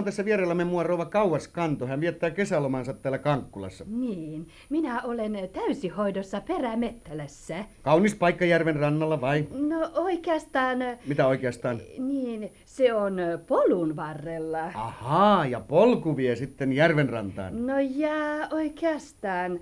on 0.05 0.07
tässä 0.07 0.25
vierellämme 0.25 0.63
mua 0.63 0.83
rouva 0.83 1.05
Kauas 1.05 1.47
Kanto. 1.47 1.87
Hän 1.87 2.01
viettää 2.01 2.29
kesälomansa 2.31 2.93
täällä 2.93 3.17
Kankkulassa. 3.17 3.85
Niin, 3.87 4.47
minä 4.69 5.01
olen 5.01 5.49
täysihoidossa 5.53 6.41
perämettälässä. 6.41 7.65
Kaunis 7.81 8.15
paikka 8.15 8.45
järven 8.45 8.75
rannalla 8.75 9.21
vai? 9.21 9.47
No 9.51 9.91
oikeastaan, 9.95 10.77
Mitä 11.07 11.27
oikeastaan? 11.27 11.81
niin, 11.97 12.51
se 12.65 12.93
on 12.93 13.17
polun 13.47 13.95
varrella. 13.95 14.63
Ahaa, 14.75 15.45
ja 15.45 15.59
polku 15.59 16.17
vie 16.17 16.35
sitten 16.35 16.73
järven 16.73 17.09
rantaan. 17.09 17.67
No 17.67 17.73
ja 17.79 18.47
oikeastaan, 18.51 19.59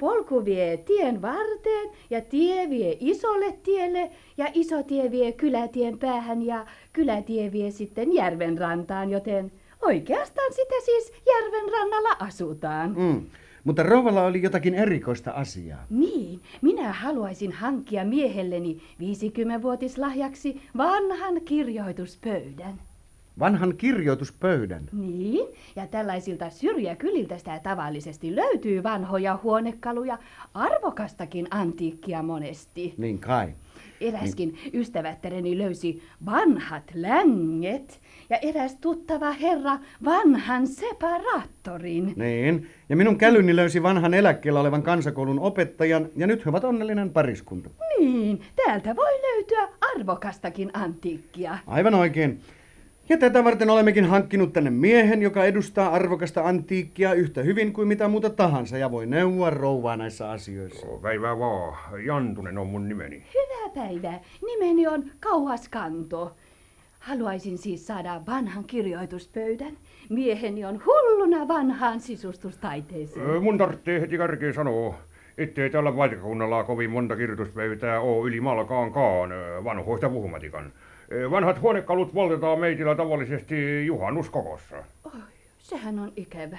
polku 0.00 0.44
vie 0.44 0.76
tien 0.76 1.22
varteen 1.22 1.90
ja 2.10 2.20
tie 2.20 2.70
vie 2.70 2.96
isolle 3.00 3.58
tielle 3.62 4.10
ja 4.36 4.46
iso 4.54 4.82
tie 4.82 5.10
vie 5.10 5.32
kylätien 5.32 5.98
päähän 5.98 6.42
ja 6.42 6.66
kylätie 6.92 7.52
vie 7.52 7.70
sitten 7.70 8.14
järven 8.14 8.58
rantaan, 8.58 9.10
joten 9.10 9.52
oikeastaan 9.82 10.52
sitä 10.52 10.74
siis 10.84 11.12
järven 11.26 11.72
rannalla 11.72 12.16
asutaan. 12.18 12.94
Mm. 12.96 13.26
Mutta 13.64 13.82
rouvalla 13.82 14.24
oli 14.24 14.42
jotakin 14.42 14.74
erikoista 14.74 15.30
asiaa. 15.30 15.84
Niin, 15.90 16.40
minä 16.62 16.92
haluaisin 16.92 17.52
hankkia 17.52 18.04
miehelleni 18.04 18.82
50-vuotislahjaksi 19.00 20.62
vanhan 20.76 21.40
kirjoituspöydän. 21.44 22.74
vanhan 23.38 23.76
kirjoituspöydän. 23.76 24.82
Niin, 24.92 25.48
ja 25.76 25.86
tällaisilta 25.86 26.50
syrjäkyliltä 26.50 27.38
sitä 27.38 27.60
tavallisesti 27.62 28.36
löytyy 28.36 28.82
vanhoja 28.82 29.38
huonekaluja, 29.42 30.18
arvokastakin 30.54 31.46
antiikkia 31.50 32.22
monesti. 32.22 32.94
Niin 32.96 33.18
kai. 33.18 33.52
Eräskin 34.08 34.58
ystävättäreni 34.74 35.58
löysi 35.58 36.02
vanhat 36.26 36.82
länget 36.94 38.00
ja 38.30 38.36
eräs 38.36 38.76
tuttava 38.80 39.32
herra 39.32 39.78
vanhan 40.04 40.66
separaattorin. 40.66 42.12
Niin, 42.16 42.66
ja 42.88 42.96
minun 42.96 43.18
kälyni 43.18 43.56
löysi 43.56 43.82
vanhan 43.82 44.14
eläkkeellä 44.14 44.60
olevan 44.60 44.82
kansakoulun 44.82 45.40
opettajan, 45.40 46.08
ja 46.16 46.26
nyt 46.26 46.44
he 46.44 46.50
ovat 46.50 46.64
onnellinen 46.64 47.10
pariskunta. 47.10 47.70
Niin, 47.98 48.42
täältä 48.66 48.96
voi 48.96 49.12
löytyä 49.22 49.68
arvokastakin 49.94 50.70
antiikkia. 50.72 51.58
Aivan 51.66 51.94
oikein. 51.94 52.40
Ja 53.12 53.18
tätä 53.18 53.44
varten 53.44 53.70
olemmekin 53.70 54.04
hankkinut 54.04 54.52
tänne 54.52 54.70
miehen, 54.70 55.22
joka 55.22 55.44
edustaa 55.44 55.90
arvokasta 55.90 56.48
antiikkia 56.48 57.12
yhtä 57.14 57.42
hyvin 57.42 57.72
kuin 57.72 57.88
mitä 57.88 58.08
muuta 58.08 58.30
tahansa 58.30 58.78
ja 58.78 58.90
voi 58.90 59.06
neuvoa 59.06 59.50
rouvaa 59.50 59.96
näissä 59.96 60.30
asioissa. 60.30 60.86
Päivää 61.02 61.38
vaan. 61.38 61.76
Jantunen 62.06 62.58
on 62.58 62.66
mun 62.66 62.88
nimeni. 62.88 63.22
Hyvää 63.34 63.86
päivää. 63.86 64.20
Nimeni 64.46 64.86
on 64.86 65.04
Kauhaskanto. 65.20 66.36
Haluaisin 66.98 67.58
siis 67.58 67.86
saada 67.86 68.20
vanhan 68.26 68.64
kirjoituspöydän. 68.64 69.76
Mieheni 70.08 70.64
on 70.64 70.82
hulluna 70.86 71.48
vanhaan 71.48 72.00
sisustustaiteeseen. 72.00 73.30
Ö, 73.30 73.40
Mun 73.40 73.58
tarvitsee 73.58 74.00
heti 74.00 74.16
kärkeen 74.18 74.54
sanoa, 74.54 74.94
ettei 75.38 75.70
tällä 75.70 75.92
paikkakunnalla 75.92 76.64
kovin 76.64 76.90
monta 76.90 77.16
kirjoituspöytää 77.16 78.00
oo 78.00 78.26
yli 78.26 78.40
malkaankaan 78.40 79.32
ö, 79.32 79.64
vanhoista 79.64 80.08
puhumatikan. 80.08 80.72
Ö, 81.12 81.30
Vanhat 81.30 81.60
huonekalut 81.60 82.12
poltetaan 82.12 82.58
meitillä 82.58 82.94
tavallisesti 82.94 83.86
juhannuskokossa. 83.86 84.76
Oi, 85.04 85.20
sehän 85.58 85.98
on 85.98 86.12
ikävä. 86.16 86.58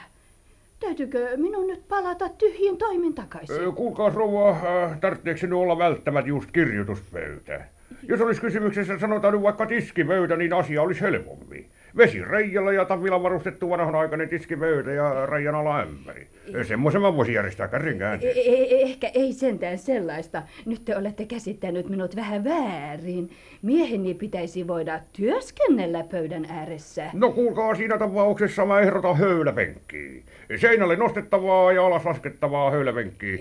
Täytyykö 0.79 1.29
minun 1.37 1.67
nyt 1.67 1.87
palata 1.87 2.29
tyhjin 2.29 2.77
toimin 2.77 3.13
takaisin? 3.13 3.55
Ö, 3.61 3.71
Kuulkaas 3.71 4.13
rouva, 4.13 4.49
äh, 4.49 4.99
tarvitseeko 4.99 5.61
olla 5.61 5.77
välttämättä 5.77 6.29
just 6.29 6.51
kirjoituspöytä? 6.51 7.65
Jos 8.07 8.21
olisi 8.21 8.41
kysymyksessä 8.41 8.99
sanotaan 8.99 9.33
nyt 9.33 9.43
vaikka 9.43 9.65
tiskipöytä, 9.65 10.35
niin 10.35 10.53
asia 10.53 10.81
olisi 10.81 11.01
helpompi. 11.01 11.67
Vesireijalla 11.97 12.71
ja 12.73 12.85
tavilla 12.85 13.23
varustettu 13.23 13.69
vanhanaikainen 13.69 14.29
tiskipöytä 14.29 14.91
ja 14.91 15.25
reijan 15.25 15.55
ala 15.55 15.79
ämpäri. 15.81 16.27
Semmoisen 16.67 17.01
mä 17.01 17.15
voisin 17.17 17.35
järjestää 17.35 17.67
kärrin 17.67 17.95
E- 17.95 17.99
käänteen. 17.99 18.33
e- 18.37 18.81
ehkä 18.81 19.11
ei 19.13 19.33
sentään 19.33 19.77
sellaista. 19.77 20.43
Nyt 20.65 20.85
te 20.85 20.97
olette 20.97 21.25
käsittänyt 21.25 21.89
minut 21.89 22.15
vähän 22.15 22.43
väärin. 22.43 23.29
Mieheni 23.61 24.13
pitäisi 24.13 24.67
voida 24.67 24.99
työskennellä 25.13 26.03
pöydän 26.11 26.45
ääressä. 26.49 27.09
No 27.13 27.31
kuulkaa, 27.31 27.75
siinä 27.75 27.97
tapauksessa 27.97 28.65
mä 28.65 28.79
ehdotan 28.79 29.17
höyläpenkkiä. 29.17 30.21
Seinälle 30.55 30.95
nostettavaa 30.95 31.71
ja 31.71 31.85
alas 31.85 32.05
laskettavaa 32.05 32.71
höyläpenkkiä. 32.71 33.37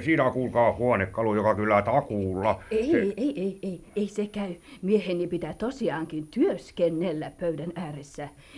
Siinä 0.00 0.30
kuulkaa 0.30 0.72
huonekalu, 0.72 1.34
joka 1.34 1.54
kyllä 1.54 1.82
takuulla. 1.82 2.60
Ei, 2.70 2.96
ei, 2.96 3.14
ei, 3.16 3.58
ei, 3.62 3.80
ei 3.96 4.06
se 4.08 4.26
käy. 4.26 4.54
Mieheni 4.82 5.26
pitää 5.26 5.54
tosiaankin 5.58 6.26
työskennellä 6.26 7.30
pöydän 7.40 7.72
ääressä. 7.76 7.93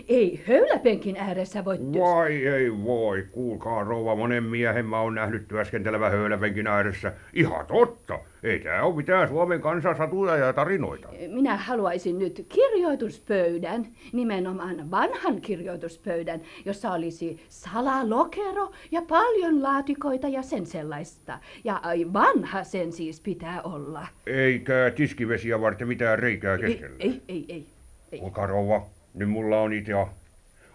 Ei 0.08 0.44
höyläpenkin 0.48 1.16
ääressä 1.16 1.64
voi 1.64 1.78
työskennellä. 1.78 2.14
Vai 2.14 2.46
ei 2.46 2.72
voi, 2.84 3.26
kuulkaa 3.32 3.84
rouva, 3.84 4.16
monen 4.16 4.44
miehen 4.44 4.86
mä 4.86 5.00
oon 5.00 5.14
nähnyt 5.14 5.48
työskentelevä 5.48 6.10
höyläpenkin 6.10 6.66
ääressä. 6.66 7.12
Ihan 7.32 7.66
totta, 7.66 8.18
ei 8.42 8.58
tää 8.58 8.82
ole 8.84 8.96
mitään 8.96 9.28
Suomen 9.28 9.60
kansan 9.60 9.96
satuja 9.96 10.36
ja 10.36 10.52
tarinoita. 10.52 11.08
Minä 11.28 11.56
haluaisin 11.56 12.18
nyt 12.18 12.46
kirjoituspöydän, 12.48 13.86
nimenomaan 14.12 14.90
vanhan 14.90 15.40
kirjoituspöydän, 15.40 16.40
jossa 16.64 16.90
olisi 16.92 17.40
salalokero 17.48 18.70
ja 18.90 19.02
paljon 19.08 19.62
laatikoita 19.62 20.28
ja 20.28 20.42
sen 20.42 20.66
sellaista. 20.66 21.38
Ja 21.64 21.80
ai, 21.82 22.06
vanha 22.12 22.64
sen 22.64 22.92
siis 22.92 23.20
pitää 23.20 23.62
olla. 23.62 24.06
Eikä 24.26 24.92
tiskivesiä 24.96 25.60
varten 25.60 25.88
mitään 25.88 26.18
reikää 26.18 26.54
Ei, 26.54 26.60
keskellä. 26.60 26.96
ei, 26.98 27.22
ei, 27.28 27.44
ei. 27.48 27.66
ei. 28.12 28.18
Kuulkaa 28.18 28.46
rouva, 28.46 28.86
nyt 29.16 29.30
mulla 29.30 29.60
on 29.60 29.72
idea. 29.72 30.06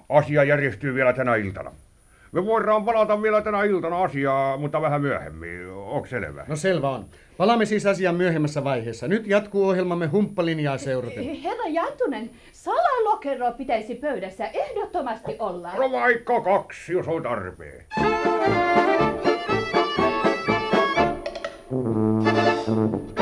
Asia 0.10 0.44
järjestyy 0.44 0.94
vielä 0.94 1.13
tänä 1.13 1.36
iltana. 1.36 1.72
Me 2.32 2.46
voidaan 2.46 2.86
palata 2.86 3.22
vielä 3.22 3.42
tänä 3.42 3.63
iltana 3.63 4.04
asiaa, 4.04 4.58
mutta 4.58 4.82
vähän 4.82 5.02
myöhemmin. 5.02 5.68
Onko 5.72 6.08
selvä? 6.08 6.46
No 6.48 6.56
selvä 6.56 6.89
on. 6.89 7.06
Palaamme 7.38 7.65
siis 7.65 7.86
asiaan 7.86 8.15
myöhemmässä 8.15 8.63
vaiheessa. 8.63 9.08
Nyt 9.08 9.28
jatkuu 9.28 9.68
ohjelmamme 9.68 10.08
humppalinjaa 10.08 10.78
seuraten. 10.78 11.24
Herra 11.24 11.68
Jantunen, 11.68 12.30
salalokero 12.52 13.52
pitäisi 13.52 13.96
pöydässä 13.96 14.48
ehdottomasti 14.48 15.36
olla. 15.39 15.76
No 15.76 15.92
vaikka 15.92 16.42
kaksi, 16.42 16.94
jos 16.94 17.08
on 17.08 17.24
tarpeen. 17.24 17.86
Jäin 22.72 23.21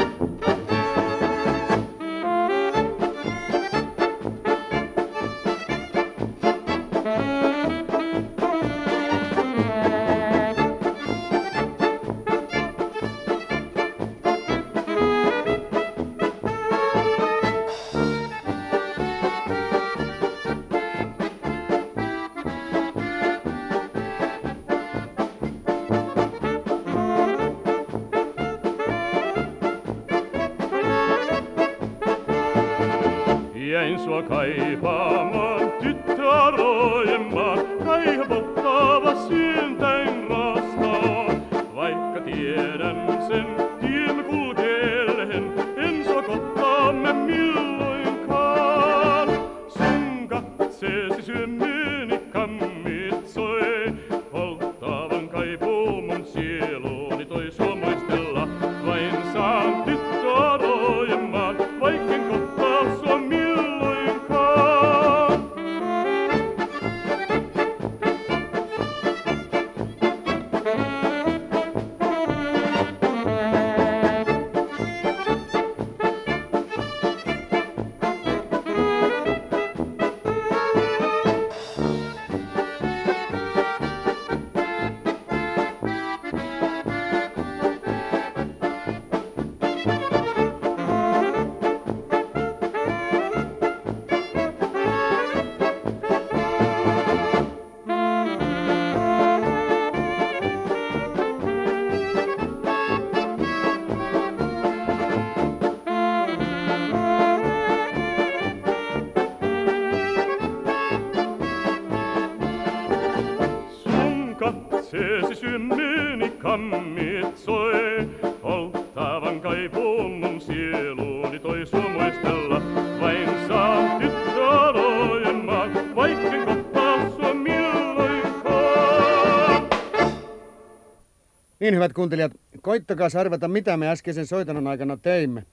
Niin, 131.70 131.76
hyvät 131.76 131.94
kuuntelijat, 131.94 132.32
koittakaa 132.62 133.10
arvata, 133.20 133.48
mitä 133.48 133.78
me 133.78 133.90
äskeisen 133.90 134.26
soitanon 134.26 134.68
aikana 134.68 134.98
teimme. 134.98 135.44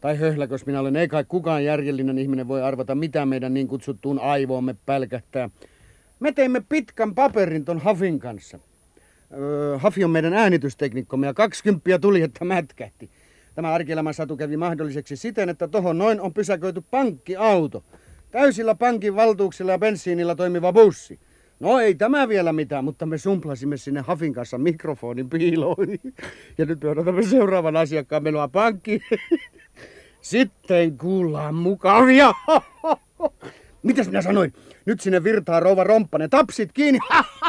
Tai 0.00 0.18
höhläkös 0.18 0.66
minä 0.66 0.80
olen, 0.80 0.96
ei 0.96 1.08
kai 1.08 1.24
kukaan 1.28 1.64
järjellinen 1.64 2.18
ihminen 2.18 2.48
voi 2.48 2.62
arvata, 2.62 2.94
mitä 2.94 3.26
meidän 3.26 3.54
niin 3.54 3.68
kutsuttuun 3.68 4.18
aivoomme 4.18 4.76
pälkähtää. 4.86 5.50
Me 6.20 6.32
teimme 6.32 6.62
pitkän 6.68 7.14
paperin 7.14 7.64
ton 7.64 7.78
Hafin 7.78 8.18
kanssa. 8.18 8.58
Öö, 9.32 9.78
Hafi 9.78 10.04
on 10.04 10.10
meidän 10.10 10.34
äänitysteknikkomme 10.34 11.26
ja 11.26 11.34
20 11.34 11.98
tuli, 11.98 12.22
että 12.22 12.44
mätkähti. 12.44 13.10
Tämä 13.54 13.74
arkielämän 13.74 14.14
satu 14.14 14.36
kävi 14.36 14.56
mahdolliseksi 14.56 15.16
siten, 15.16 15.48
että 15.48 15.68
tohon 15.68 15.98
noin 15.98 16.20
on 16.20 16.34
pysäköity 16.34 16.82
pankkiauto. 16.90 17.84
Täysillä 18.30 18.74
pankin 18.74 19.16
valtuuksilla 19.16 19.72
ja 19.72 19.78
bensiinillä 19.78 20.34
toimiva 20.34 20.72
bussi. 20.72 21.18
No 21.60 21.78
ei 21.78 21.94
tämä 21.94 22.28
vielä 22.28 22.52
mitään, 22.52 22.84
mutta 22.84 23.06
me 23.06 23.18
sumplasimme 23.18 23.76
sinne 23.76 24.00
Hafin 24.00 24.34
kanssa 24.34 24.58
mikrofonin 24.58 25.30
piiloon. 25.30 25.88
Ja 26.58 26.66
nyt 26.66 26.82
me 26.82 26.88
odotamme 26.88 27.22
seuraavan 27.22 27.76
asiakkaan 27.76 28.22
menoa 28.22 28.48
pankkiin. 28.48 29.02
Sitten 30.20 30.98
kuullaan 30.98 31.54
mukavia. 31.54 32.34
Mitäs 33.82 34.06
minä 34.06 34.22
sanoin? 34.22 34.52
Nyt 34.86 35.00
sinne 35.00 35.24
virtaa 35.24 35.60
rouva 35.60 35.84
Romppanen. 35.84 36.30
Tapsit 36.30 36.72
kiinni. 36.72 36.98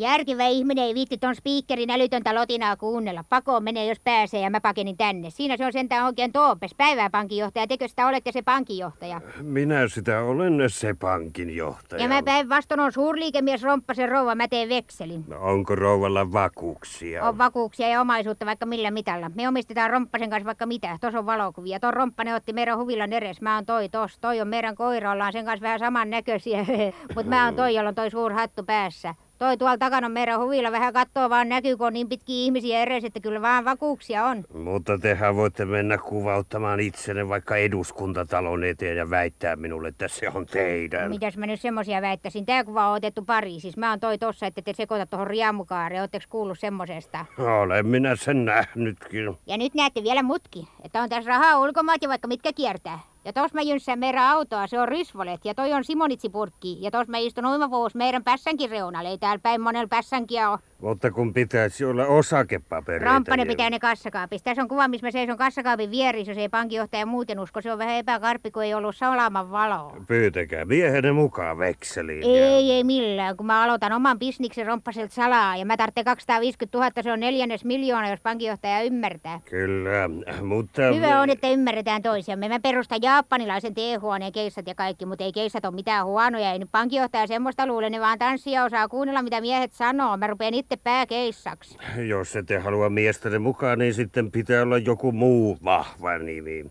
Järkevä 0.00 0.46
ihminen 0.46 0.84
ei 0.84 0.94
viitti 0.94 1.18
ton 1.18 1.34
spiikkerin 1.34 1.90
älytöntä 1.90 2.34
lotinaa 2.34 2.76
kuunnella. 2.76 3.24
Pakoon 3.28 3.64
menee, 3.64 3.86
jos 3.86 4.00
pääsee 4.00 4.40
ja 4.40 4.50
mä 4.50 4.60
pakenin 4.60 4.96
tänne. 4.96 5.30
Siinä 5.30 5.56
se 5.56 5.66
on 5.66 5.72
sentään 5.72 6.06
oikein 6.06 6.32
toopes. 6.32 6.74
Päivää 6.76 7.10
pankinjohtaja. 7.10 7.66
Tekö 7.66 7.88
sitä 7.88 8.06
olette 8.06 8.32
se 8.32 8.42
pankinjohtaja? 8.42 9.20
Minä 9.42 9.88
sitä 9.88 10.22
olen 10.22 10.62
se 10.68 10.94
pankinjohtaja. 10.94 12.02
Ja 12.02 12.08
mä 12.08 12.22
päinvastoin 12.22 12.80
on 12.80 12.92
suurliikemies 12.92 13.62
Romppasen 13.62 14.08
rouva. 14.08 14.34
Mä 14.34 14.48
teen 14.48 14.68
vekselin. 14.68 15.24
No, 15.28 15.36
Onko 15.40 15.74
rouvalla 15.74 16.32
vakuuksia? 16.32 17.24
On 17.24 17.38
vakuuksia 17.38 17.88
ja 17.88 18.00
omaisuutta 18.00 18.46
vaikka 18.46 18.66
millä 18.66 18.90
mitalla. 18.90 19.30
Me 19.34 19.48
omistetaan 19.48 19.90
Romppasen 19.90 20.30
kanssa 20.30 20.46
vaikka 20.46 20.66
mitä. 20.66 20.98
Tuossa 21.00 21.18
on 21.18 21.26
valokuvia. 21.26 21.80
Tuon 21.80 21.94
Romppanen 21.94 22.34
otti 22.34 22.52
meidän 22.52 22.78
huvilan 22.78 23.12
edes. 23.12 23.40
Mä 23.40 23.54
oon 23.54 23.66
toi 23.66 23.88
tos. 23.88 24.18
Toi 24.20 24.40
on 24.40 24.48
meidän 24.48 24.74
koira. 24.74 25.12
Ollaan 25.12 25.32
sen 25.32 25.44
kanssa 25.44 25.62
vähän 25.62 25.78
saman 25.78 26.10
näköisiä. 26.10 26.66
Mut 27.14 27.26
mä 27.26 27.44
oon 27.44 27.54
toi, 27.54 27.74
jolla 27.74 27.88
on 27.88 27.94
toi 27.94 28.10
suur 28.10 28.32
hattu 28.32 28.62
päässä. 28.62 29.14
Toi 29.40 29.56
tuolla 29.56 29.78
takana 29.78 30.06
on 30.06 30.12
meidän 30.12 30.40
huvilla 30.40 30.72
vähän 30.72 30.92
kattoo 30.92 31.30
vaan 31.30 31.48
näkyy, 31.48 31.76
kun 31.76 31.86
on 31.86 31.92
niin 31.92 32.08
pitkiä 32.08 32.36
ihmisiä 32.44 32.82
edes, 32.82 33.04
että 33.04 33.20
kyllä 33.20 33.42
vaan 33.42 33.64
vakuuksia 33.64 34.24
on. 34.24 34.44
Mutta 34.54 34.98
tehän 34.98 35.36
voitte 35.36 35.64
mennä 35.64 35.98
kuvauttamaan 35.98 36.80
itsenne 36.80 37.28
vaikka 37.28 37.56
eduskuntatalon 37.56 38.64
eteen 38.64 38.96
ja 38.96 39.10
väittää 39.10 39.56
minulle, 39.56 39.88
että 39.88 40.08
se 40.08 40.28
on 40.34 40.46
teidän. 40.46 41.10
Mitäs 41.10 41.36
mä 41.36 41.46
nyt 41.46 41.60
semmosia 41.60 42.02
väittäisin? 42.02 42.46
Tää 42.46 42.64
kuva 42.64 42.88
on 42.88 42.96
otettu 42.96 43.22
Pariisissa. 43.22 43.80
Mä 43.80 43.90
oon 43.90 44.00
toi 44.00 44.18
tossa, 44.18 44.46
että 44.46 44.62
te 44.62 44.72
sekoita 44.72 45.06
tuohon 45.06 45.26
riemukaareen. 45.26 46.02
Ootteko 46.02 46.24
kuullut 46.28 46.58
semmosesta? 46.58 47.26
Olen 47.38 47.86
minä 47.86 48.16
sen 48.16 48.44
nähnytkin. 48.44 49.36
Ja 49.46 49.58
nyt 49.58 49.74
näette 49.74 50.02
vielä 50.02 50.22
mutki, 50.22 50.68
että 50.84 51.02
on 51.02 51.08
tässä 51.08 51.28
rahaa 51.28 51.58
ulkomaat 51.58 52.02
ja 52.02 52.08
vaikka 52.08 52.28
mitkä 52.28 52.52
kiertää. 52.52 52.98
Ja 53.30 53.42
tos 53.42 53.54
mä 53.54 53.62
jynssään 53.62 53.98
meidän 53.98 54.24
autoa, 54.24 54.66
se 54.66 54.80
on 54.80 54.88
Rysvolet, 54.88 55.44
ja 55.44 55.54
toi 55.54 55.72
on 55.72 55.84
Simonitsipurkki. 55.84 56.78
Ja 56.80 56.90
tos 56.90 57.08
mä 57.08 57.18
istun 57.18 57.46
uimavuus 57.46 57.94
meidän 57.94 58.24
pässänkin 58.24 58.70
reunalle, 58.70 59.08
ei 59.08 59.18
täällä 59.18 59.38
päin 59.42 59.60
monella 59.60 59.88
pässänkiä 59.88 60.50
oo. 60.50 60.58
Mutta 60.82 61.10
kun 61.10 61.34
pitäisi 61.34 61.84
olla 61.84 62.06
osakepapereita. 62.06 63.12
Romppanen 63.14 63.46
niin- 63.46 63.56
pitää 63.56 63.70
ne 63.70 63.78
kassakaapissa. 63.78 64.44
Tässä 64.44 64.62
on 64.62 64.68
kuva, 64.68 64.88
missä 64.88 65.06
mä 65.06 65.10
seison 65.10 65.36
kassakaapin 65.36 65.90
vieressä, 65.90 66.30
jos 66.30 66.38
ei 66.38 66.48
pankinjohtaja 66.48 67.06
muuten 67.06 67.40
usko. 67.40 67.60
Se 67.60 67.72
on 67.72 67.78
vähän 67.78 67.94
epäkarppi, 67.96 68.50
kun 68.50 68.64
ei 68.64 68.74
ollut 68.74 68.96
salaman 68.96 69.50
valoa. 69.50 69.96
Pyytäkää 70.06 70.64
miehenne 70.64 71.12
mukaan 71.12 71.58
vekseliin. 71.58 72.22
ja- 72.34 72.46
Ei, 72.46 72.72
ei 72.72 72.84
millään. 72.84 73.36
Kun 73.36 73.46
mä 73.46 73.62
aloitan 73.62 73.92
oman 73.92 74.18
bisniksen 74.18 74.66
romppaselta 74.66 75.14
salaa 75.14 75.56
ja 75.56 75.66
mä 75.66 75.76
tarvitsen 75.76 76.04
250 76.04 76.78
000, 76.78 76.90
se 77.02 77.12
on 77.12 77.20
neljännes 77.20 77.64
miljoona, 77.64 78.10
jos 78.10 78.20
pankinjohtaja 78.20 78.82
ymmärtää. 78.82 79.40
Kyllä, 79.50 80.10
mutta... 80.42 80.82
Hyvä 80.94 81.20
on, 81.20 81.30
että 81.30 81.48
ymmärretään 81.48 82.02
toisiamme. 82.02 82.48
Mä 82.48 82.60
perustan 82.60 82.98
japanilaisen 83.02 83.74
teehuoneen 83.74 84.32
keissat 84.32 84.66
ja 84.66 84.74
kaikki, 84.74 85.06
mutta 85.06 85.24
ei 85.24 85.32
keissat 85.32 85.64
ole 85.64 85.74
mitään 85.74 86.06
huonoja. 86.06 86.52
Ei 86.52 86.58
nyt 86.58 86.68
pankinjohtaja 86.72 87.26
semmoista 87.26 87.66
luule, 87.66 87.90
ne 87.90 88.00
vaan 88.00 88.18
tanssia 88.18 88.64
osaa 88.64 88.88
kuunnella, 88.88 89.22
mitä 89.22 89.40
miehet 89.40 89.72
sanoo. 89.72 90.16
Mä 90.16 90.26
rupeen 90.26 90.54
itse 90.54 90.69
pääkeissaksi. 90.76 91.78
Jos 92.08 92.36
ette 92.36 92.58
halua 92.58 92.90
miestäne 92.90 93.38
mukaan, 93.38 93.78
niin 93.78 93.94
sitten 93.94 94.30
pitää 94.30 94.62
olla 94.62 94.78
joku 94.78 95.12
muu 95.12 95.58
vahva 95.64 96.18
nimi. 96.18 96.70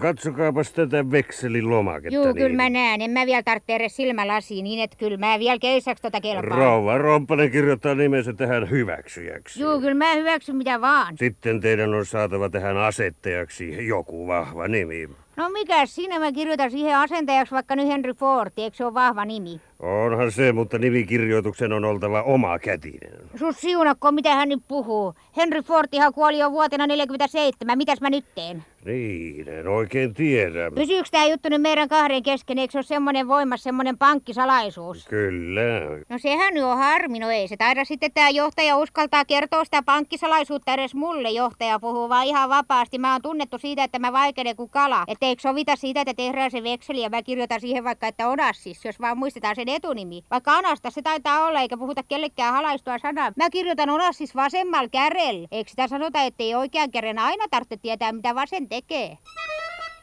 Katsokaapas 0.00 0.72
tätä 0.72 1.10
vekselin 1.10 1.70
lomaketta. 1.70 2.14
Juu, 2.14 2.34
kyllä 2.34 2.48
niin. 2.48 2.56
mä 2.56 2.70
näen. 2.70 3.02
En 3.02 3.10
mä 3.10 3.26
vielä 3.26 3.42
tarvitse 3.42 3.74
edes 3.74 3.96
silmälasiin, 3.96 4.64
niin 4.64 4.80
että 4.80 4.96
kyllä 4.96 5.16
mä 5.16 5.38
vielä 5.38 5.58
keissaksi 5.58 6.02
tota 6.02 6.20
kelpaan. 6.20 6.58
Rouva 6.58 6.98
Romppanen 6.98 7.50
kirjoittaa 7.50 7.94
nimensä 7.94 8.32
tähän 8.32 8.70
hyväksyjäksi. 8.70 9.60
Juu, 9.60 9.80
kyllä 9.80 9.94
mä 9.94 10.14
hyväksyn 10.14 10.56
mitä 10.56 10.80
vaan. 10.80 11.18
Sitten 11.18 11.60
teidän 11.60 11.94
on 11.94 12.06
saatava 12.06 12.48
tähän 12.48 12.76
asettajaksi 12.76 13.86
joku 13.86 14.26
vahva 14.26 14.68
nimi. 14.68 15.08
No 15.36 15.48
mikä 15.48 15.86
siinä 15.86 16.18
mä 16.18 16.32
kirjoitan 16.32 16.70
siihen 16.70 16.96
asentajaksi 16.98 17.54
vaikka 17.54 17.76
nyt 17.76 17.86
Henry 17.86 18.12
Ford, 18.12 18.52
eikö 18.56 18.76
se 18.76 18.84
ole 18.84 18.94
vahva 18.94 19.24
nimi? 19.24 19.60
Onhan 19.80 20.32
se, 20.32 20.52
mutta 20.52 20.78
nimikirjoituksen 20.78 21.72
on 21.72 21.84
oltava 21.84 22.22
oma 22.22 22.58
kätinen. 22.58 23.20
Sus 23.38 23.60
siunakko, 23.60 24.12
mitä 24.12 24.34
hän 24.34 24.48
nyt 24.48 24.62
puhuu? 24.68 25.14
Henry 25.36 25.62
Fordihan 25.62 26.14
kuoli 26.14 26.38
jo 26.38 26.52
vuotena 26.52 26.86
47, 26.86 27.78
mitäs 27.78 28.00
mä 28.00 28.10
nyt 28.10 28.24
teen? 28.34 28.64
Niin, 28.84 29.48
en 29.48 29.68
oikein 29.68 30.14
tiedä. 30.14 30.70
Pysyykö 30.74 31.08
tää 31.10 31.26
juttu 31.26 31.48
nyt 31.48 31.62
meidän 31.62 31.88
kahden 31.88 32.22
kesken, 32.22 32.58
eikö 32.58 32.72
se 32.72 32.78
ole 32.78 32.82
semmonen 32.82 33.28
voimas, 33.28 33.62
semmonen 33.62 33.98
pankkisalaisuus? 33.98 35.06
Kyllä. 35.08 35.62
No 36.08 36.18
sehän 36.18 36.54
nyt 36.54 36.64
on 36.64 36.78
harmi, 36.78 37.18
no 37.18 37.30
ei 37.30 37.48
se 37.48 37.56
taida 37.56 37.84
sitten 37.84 38.12
tää 38.14 38.30
johtaja 38.30 38.76
uskaltaa 38.76 39.24
kertoa 39.24 39.64
sitä 39.64 39.82
pankkisalaisuutta 39.82 40.74
edes 40.74 40.94
mulle. 40.94 41.30
Johtaja 41.30 41.80
puhuu 41.80 42.08
vaan 42.08 42.26
ihan 42.26 42.48
vapaasti. 42.50 42.98
Mä 42.98 43.12
oon 43.12 43.22
tunnettu 43.22 43.58
siitä, 43.58 43.84
että 43.84 43.98
mä 43.98 44.12
vaikenen 44.12 44.56
kuin 44.56 44.70
kala. 44.70 45.04
Että 45.24 45.30
eikö 45.30 45.42
sovita 45.42 45.76
siitä, 45.76 46.00
että 46.00 46.14
tehdään 46.14 46.50
se 46.50 46.62
vekseli 46.62 47.02
ja 47.02 47.10
mä 47.10 47.22
kirjoitan 47.22 47.60
siihen 47.60 47.84
vaikka, 47.84 48.06
että 48.06 48.28
Onassis, 48.28 48.84
jos 48.84 49.00
vaan 49.00 49.18
muistetaan 49.18 49.56
sen 49.56 49.68
etunimi. 49.68 50.22
Vaikka 50.30 50.52
Anasta 50.52 50.90
se 50.90 51.02
taitaa 51.02 51.46
olla, 51.46 51.60
eikä 51.60 51.76
puhuta 51.76 52.02
kellekään 52.02 52.54
halaistua 52.54 52.98
sanaa. 52.98 53.32
Mä 53.36 53.50
kirjoitan 53.50 53.90
Onassis 53.90 54.34
vasemmalla 54.34 54.88
kärellä. 54.88 55.48
Eikö 55.50 55.70
sitä 55.70 55.88
sanota, 55.88 56.22
ettei 56.22 56.54
oikean 56.54 56.90
käden 56.90 57.18
aina 57.18 57.44
tarvitse 57.50 57.76
tietää, 57.76 58.12
mitä 58.12 58.34
vasen 58.34 58.68
tekee? 58.68 59.18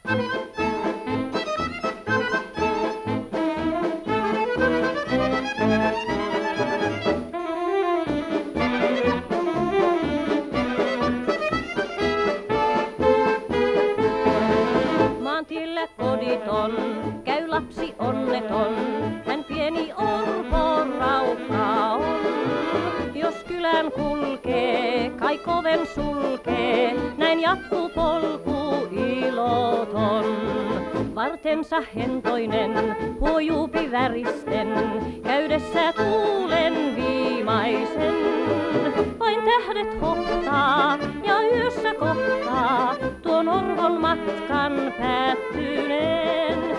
Maantiellä 0.04 0.71
koditon, 16.32 16.72
käy 17.24 17.48
lapsi 17.48 17.94
onneton, 17.98 18.74
hän 19.26 19.44
pieni 19.44 19.92
orpo 19.92 20.84
raukka 20.98 21.92
on. 21.92 22.20
Jos 23.14 23.34
kylän 23.48 23.92
kulkee, 23.92 25.10
kai 25.10 25.38
koven 25.38 25.86
sulkee, 25.94 26.94
näin 27.16 27.40
jatkuu 27.40 27.88
polku 27.88 28.88
iloton. 28.90 30.24
Vartensa 31.22 31.82
hentoinen, 31.96 32.96
huojuupi 33.20 33.90
väristen, 33.90 34.68
käydessä 35.22 35.92
tuulen 35.92 36.96
viimaisen. 36.96 38.14
Vain 39.18 39.38
tähdet 39.44 40.00
hokkaa 40.00 40.98
ja 41.24 41.42
yössä 41.42 41.94
kohtaa 41.94 42.94
tuon 43.22 43.48
orvon 43.48 44.00
matkan 44.00 44.94
päättyneen. 44.98 46.71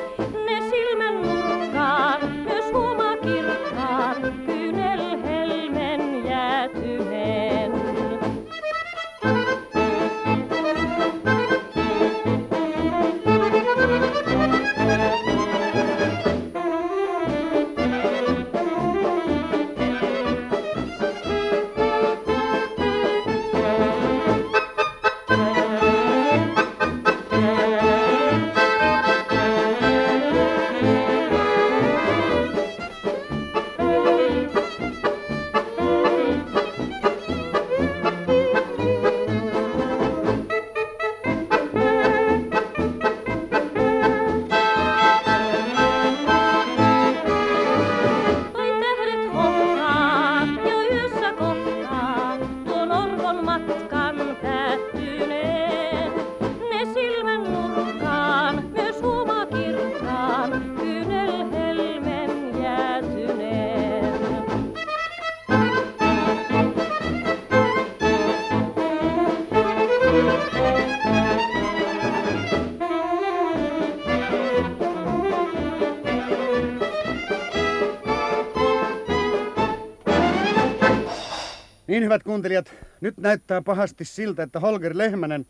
Hyvät 82.14 82.24
kuuntelijat, 82.24 82.74
nyt 83.02 83.18
näyttää 83.18 83.62
pahasti 83.62 84.06
siltä, 84.06 84.44
että 84.44 84.60
Holger 84.60 84.98
Lehmänen, 84.98 85.46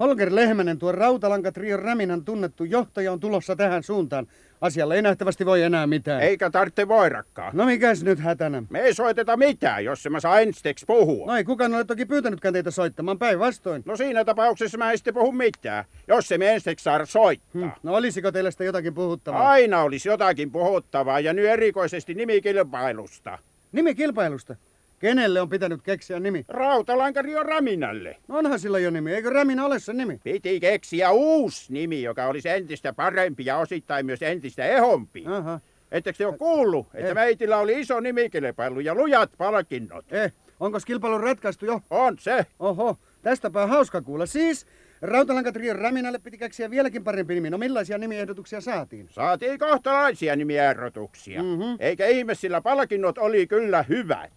Holger 0.00 0.34
Lehmänen, 0.34 0.78
tuo 0.78 0.92
Rautalankatrion 0.92 1.78
Räminän 1.78 2.24
tunnettu 2.24 2.64
johtaja 2.64 3.12
on 3.12 3.20
tulossa 3.20 3.56
tähän 3.56 3.82
suuntaan. 3.82 4.26
Asialle 4.60 4.94
ei 4.94 5.02
nähtävästi 5.02 5.46
voi 5.46 5.62
enää 5.62 5.86
mitään. 5.86 6.22
Eikä 6.22 6.50
tarvitse 6.50 6.88
voirakaan. 6.88 7.56
No 7.56 7.64
mikäs 7.64 8.02
nyt 8.02 8.18
hätänä? 8.18 8.62
Me 8.70 8.80
ei 8.80 8.94
soiteta 8.94 9.36
mitään, 9.36 9.84
jos 9.84 10.08
mä 10.10 10.20
saa 10.20 10.40
ensiksi 10.40 10.86
puhua. 10.86 11.26
No 11.26 11.36
ei 11.36 11.44
kukaan 11.44 11.74
ole 11.74 11.84
toki 11.84 12.06
pyytänytkään 12.06 12.54
teitä 12.54 12.70
soittamaan 12.70 13.18
päinvastoin. 13.18 13.82
No 13.86 13.96
siinä 13.96 14.24
tapauksessa 14.24 14.78
mä 14.78 14.90
en 14.92 14.98
sitten 14.98 15.14
puhu 15.14 15.32
mitään, 15.32 15.84
jos 16.08 16.30
me 16.38 16.54
ensiksi 16.54 16.84
saada 16.84 17.06
soittaa. 17.06 17.60
Hmm. 17.60 17.70
No 17.82 17.94
olisiko 17.94 18.32
teillä 18.32 18.50
sitä 18.50 18.64
jotakin 18.64 18.94
puhuttavaa? 18.94 19.48
Aina 19.48 19.82
olisi 19.82 20.08
jotakin 20.08 20.50
puhuttavaa 20.50 21.20
ja 21.20 21.32
nyt 21.32 21.46
erikoisesti 21.46 22.14
nimikilpailusta. 22.14 23.38
Nimikilpailusta? 23.72 24.56
Kenelle 25.00 25.40
on 25.40 25.48
pitänyt 25.48 25.82
keksiä 25.82 26.20
nimi? 26.20 26.44
Rautalankario 26.48 27.42
Raminalle. 27.42 28.16
No 28.28 28.38
onhan 28.38 28.58
sillä 28.60 28.78
jo 28.78 28.90
nimi, 28.90 29.12
eikö 29.14 29.30
Räminä 29.30 29.64
ole 29.66 29.78
se 29.78 29.92
nimi? 29.92 30.20
Piti 30.24 30.60
keksiä 30.60 31.10
uusi 31.10 31.72
nimi, 31.72 32.02
joka 32.02 32.26
olisi 32.26 32.48
entistä 32.48 32.92
parempi 32.92 33.44
ja 33.46 33.56
osittain 33.58 34.06
myös 34.06 34.22
entistä 34.22 34.64
ehompi. 34.64 35.24
Aha. 35.26 35.60
Ettekö 35.92 36.16
te 36.18 36.26
ole 36.26 36.38
kuullut, 36.38 36.86
että 36.94 37.08
Eh. 37.08 37.14
meitillä 37.14 37.56
oli 37.58 37.80
iso 37.80 38.00
nimikilpailu 38.00 38.80
ja 38.80 38.94
lujat 38.94 39.30
palkinnot? 39.38 40.12
Eh, 40.12 40.32
onko 40.60 40.78
kilpailu 40.86 41.18
ratkaistu 41.18 41.66
jo? 41.66 41.80
On 41.90 42.16
se. 42.18 42.46
Oho, 42.58 42.96
tästäpä 43.22 43.66
hauska 43.66 44.02
kuulla. 44.02 44.26
Siis 44.26 44.66
Rautalankatrion 45.02 45.76
Räminälle 45.78 46.18
piti 46.18 46.38
keksiä 46.38 46.70
vieläkin 46.70 47.04
parempi 47.04 47.34
nimi. 47.34 47.50
No 47.50 47.58
millaisia 47.58 47.98
nimiehdotuksia 47.98 48.60
saatiin? 48.60 49.08
Saatiin 49.10 49.58
kohtalaisia 49.58 50.36
nimiehdotuksia. 50.36 51.42
Mhm. 51.42 51.62
Eikä 51.78 52.06
ihme, 52.06 52.34
sillä 52.34 52.60
palkinnot 52.60 53.18
oli 53.18 53.46
kyllä 53.46 53.82
hyvät. 53.82 54.32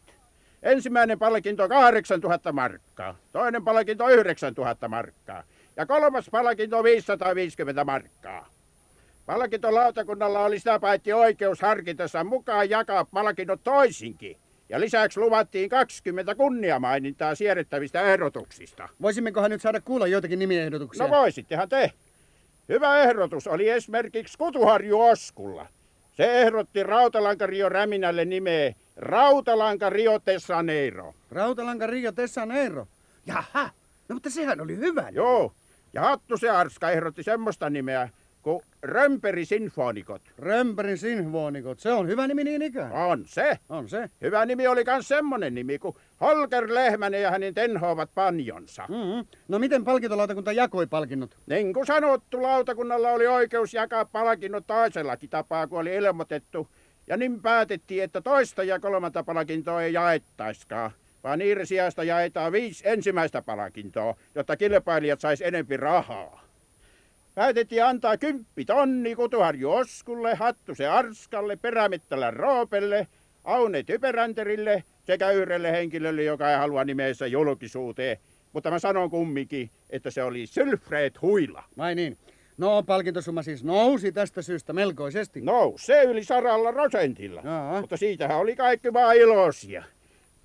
Ensimmäinen 0.63 1.19
palkinto 1.19 1.69
8000 1.69 2.51
markkaa, 2.51 3.15
toinen 3.31 3.63
palkinto 3.63 4.09
9000 4.09 4.87
markkaa 4.87 5.43
ja 5.77 5.85
kolmas 5.85 6.29
palkinto 6.31 6.83
550 6.83 7.83
markkaa. 7.83 8.49
Palkintolautakunnalla 9.25 10.45
oli 10.45 10.59
sitä 10.59 10.79
paitsi 10.79 11.13
oikeus 11.13 11.61
harkitessa 11.61 12.23
mukaan 12.23 12.69
jakaa 12.69 13.05
palkinnot 13.05 13.63
toisinkin. 13.63 14.37
Ja 14.69 14.79
lisäksi 14.79 15.19
luvattiin 15.19 15.69
20 15.69 16.35
kunniamainintaa 16.35 17.35
siedettävistä 17.35 18.01
ehdotuksista. 18.01 18.89
Voisimmekohan 19.01 19.51
nyt 19.51 19.61
saada 19.61 19.81
kuulla 19.81 20.07
joitakin 20.07 20.39
nimiehdotuksia? 20.39 21.07
No 21.07 21.17
voisittehan 21.17 21.69
te. 21.69 21.91
Hyvä 22.69 23.03
ehdotus 23.03 23.47
oli 23.47 23.69
esimerkiksi 23.69 24.37
Kutuharju 24.37 25.01
Oskulla. 25.01 25.67
Se 26.17 26.41
ehdotti 26.41 26.83
Rautalankario 26.83 27.69
Räminälle 27.69 28.25
nimeä 28.25 28.73
Rautalanka 28.95 29.89
Rio 29.89 30.19
Tessaneiro. 30.19 31.13
Rautalanka 31.31 31.87
Rio 31.87 32.11
Tessaneiro. 32.11 32.87
Jaha, 33.25 33.69
no 34.09 34.13
mutta 34.13 34.29
sehän 34.29 34.61
oli 34.61 34.77
hyvä. 34.77 35.01
nimi. 35.01 35.15
Joo, 35.15 35.53
ja 35.93 36.01
Hattu 36.01 36.37
se 36.37 36.49
Arska 36.49 36.91
ehdotti 36.91 37.23
semmoista 37.23 37.69
nimeä 37.69 38.09
kuin 38.43 38.61
Römperi 38.83 39.45
Sinfonikot. 39.45 40.21
Römpärin 40.37 40.97
sinfoonikot. 40.97 41.79
Se 41.79 41.91
on 41.91 42.07
hyvä 42.07 42.27
nimi 42.27 42.43
niin 42.43 42.61
ikään. 42.61 42.91
On 42.91 43.23
se. 43.27 43.57
On 43.69 43.89
se. 43.89 44.09
Hyvä 44.21 44.45
nimi 44.45 44.67
oli 44.67 44.83
myös 44.87 45.07
semmonen 45.07 45.55
nimi 45.55 45.79
kuin 45.79 45.95
Holger 46.21 46.73
Lehmänen 46.73 47.21
ja 47.21 47.31
hänen 47.31 47.53
tenhoavat 47.53 48.09
panjonsa. 48.15 48.85
Mm-hmm. 48.89 49.25
No 49.47 49.59
miten 49.59 49.83
palkintolautakunta 49.83 50.51
jakoi 50.51 50.87
palkinnot? 50.87 51.35
Niin 51.45 51.73
kuin 51.73 51.85
sanottu, 51.85 52.41
lautakunnalla 52.41 53.09
oli 53.09 53.27
oikeus 53.27 53.73
jakaa 53.73 54.05
palkinnot 54.05 54.67
toisellakin 54.67 55.29
tapaa, 55.29 55.67
kun 55.67 55.79
oli 55.79 55.95
ilmoitettu. 55.95 56.67
Ja 57.07 57.17
niin 57.17 57.41
päätettiin, 57.41 58.03
että 58.03 58.21
toista 58.21 58.63
ja 58.63 58.79
kolmatta 58.79 59.23
palkintoa 59.23 59.81
ei 59.81 59.93
jaettaiskaan, 59.93 60.91
vaan 61.23 61.39
niiden 61.39 61.67
sijasta 61.67 62.03
jaetaan 62.03 62.51
viisi 62.51 62.87
ensimmäistä 62.87 63.41
palkintoa, 63.41 64.15
jotta 64.35 64.57
kilpailijat 64.57 65.19
sais 65.19 65.41
enempi 65.41 65.77
rahaa. 65.77 66.43
Päätettiin 67.35 67.85
antaa 67.85 68.17
kymppi 68.17 68.65
tonni 68.65 69.15
Kutuharju 69.15 69.71
Oskulle, 69.71 70.35
Hattuse 70.35 70.87
Arskalle, 70.87 71.55
Perämettälän 71.55 72.33
Roopelle, 72.33 73.07
Aune 73.43 73.83
Typeränterille 73.83 74.83
sekä 75.03 75.31
yhdelle 75.31 75.71
henkilölle, 75.71 76.23
joka 76.23 76.51
ei 76.51 76.57
halua 76.57 76.83
nimensä 76.83 77.27
julkisuuteen. 77.27 78.17
Mutta 78.53 78.71
mä 78.71 78.79
sanon 78.79 79.09
kumminkin, 79.09 79.69
että 79.89 80.11
se 80.11 80.23
oli 80.23 80.47
Sylfred 80.47 81.13
Huila. 81.21 81.63
Vai 81.77 81.95
niin? 81.95 82.17
No, 82.57 82.83
palkintosumma 82.83 83.43
siis 83.43 83.63
nousi 83.63 84.11
tästä 84.11 84.41
syystä 84.41 84.73
melkoisesti. 84.73 85.41
Nousee 85.41 86.03
yli 86.03 86.23
saralla 86.23 86.73
prosentilla, 86.73 87.41
Jaa. 87.43 87.81
mutta 87.81 87.97
siitähän 87.97 88.37
oli 88.37 88.55
kaikki 88.55 88.93
vaan 88.93 89.15
iloisia. 89.15 89.83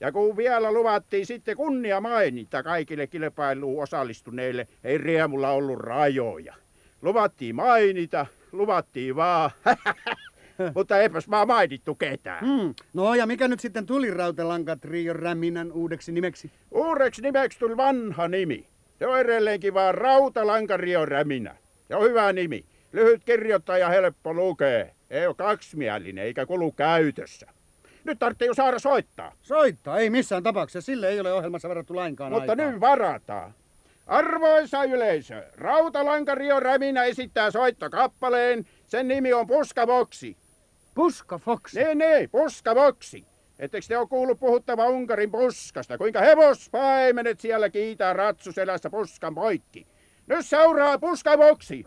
Ja 0.00 0.12
kun 0.12 0.36
vielä 0.36 0.72
luvattiin 0.72 1.26
sitten 1.26 1.56
kunnia 1.56 2.00
mainita 2.00 2.62
kaikille 2.62 3.06
kilpailuun 3.06 3.82
osallistuneille, 3.82 4.68
ei 4.84 4.98
riemulla 4.98 5.50
ollut 5.50 5.78
rajoja. 5.78 6.54
Luvattiin 7.02 7.54
mainita, 7.54 8.26
luvattiin 8.52 9.16
vaan, 9.16 9.50
mutta 10.74 10.98
eipäs 10.98 11.30
vaan 11.30 11.46
mainittu 11.48 11.94
ketään. 11.94 12.44
Mm. 12.44 12.74
No 12.94 13.14
ja 13.14 13.26
mikä 13.26 13.48
nyt 13.48 13.60
sitten 13.60 13.86
tuli 13.86 14.10
Rautalanka 14.10 14.76
Trio 14.76 15.12
Räminän 15.12 15.72
uudeksi 15.72 16.12
nimeksi? 16.12 16.50
Uudeksi 16.70 17.22
nimeksi 17.22 17.58
tuli 17.58 17.76
vanha 17.76 18.28
nimi. 18.28 18.66
Se 18.98 19.06
on 19.06 19.20
edelleenkin 19.20 19.74
vaan 19.74 19.94
Rautalankario 19.94 21.06
Räminä. 21.06 21.56
On 21.96 22.02
hyvä 22.02 22.32
nimi. 22.32 22.64
Lyhyt 22.92 23.24
kirjoittaa 23.24 23.78
ja 23.78 23.88
helppo 23.88 24.34
lukee. 24.34 24.94
Ei 25.10 25.26
ole 25.26 25.34
kaksimielinen 25.34 26.24
eikä 26.24 26.46
kulu 26.46 26.72
käytössä. 26.72 27.46
Nyt 28.04 28.18
tarvitsee 28.18 28.46
jo 28.46 28.54
saada 28.54 28.78
soittaa. 28.78 29.32
Soittaa, 29.42 29.98
ei 29.98 30.10
missään 30.10 30.42
tapauksessa. 30.42 30.86
Sille 30.86 31.08
ei 31.08 31.20
ole 31.20 31.32
ohjelmassa 31.32 31.68
varattu 31.68 31.96
lainkaan 31.96 32.32
Mutta 32.32 32.52
aikaa. 32.52 32.70
nyt 32.70 32.80
varataan. 32.80 33.54
Arvoisa 34.06 34.84
yleisö, 34.84 35.44
Rautalankario 35.56 36.60
Räminä 36.60 37.04
esittää 37.04 37.50
soittokappaleen. 37.50 38.66
Sen 38.86 39.08
nimi 39.08 39.32
on 39.32 39.46
Puskaboksi. 39.46 40.36
Puska 40.94 41.38
Fox. 41.38 41.74
Niin, 41.74 41.98
niin, 41.98 42.30
Puskaboksi. 42.30 43.24
Ettekö 43.58 43.86
te 43.88 43.98
ole 43.98 44.06
kuullut 44.06 44.40
puhuttava 44.40 44.86
Unkarin 44.86 45.30
puskasta, 45.30 45.98
kuinka 45.98 46.20
hevospaimenet 46.20 47.40
siellä 47.40 47.70
kiitää 47.70 48.12
ratsuselässä 48.12 48.90
puskan 48.90 49.34
poikki. 49.34 49.86
Nyt 50.28 50.46
seuraa 50.46 50.98
Puskaboksi. 50.98 51.84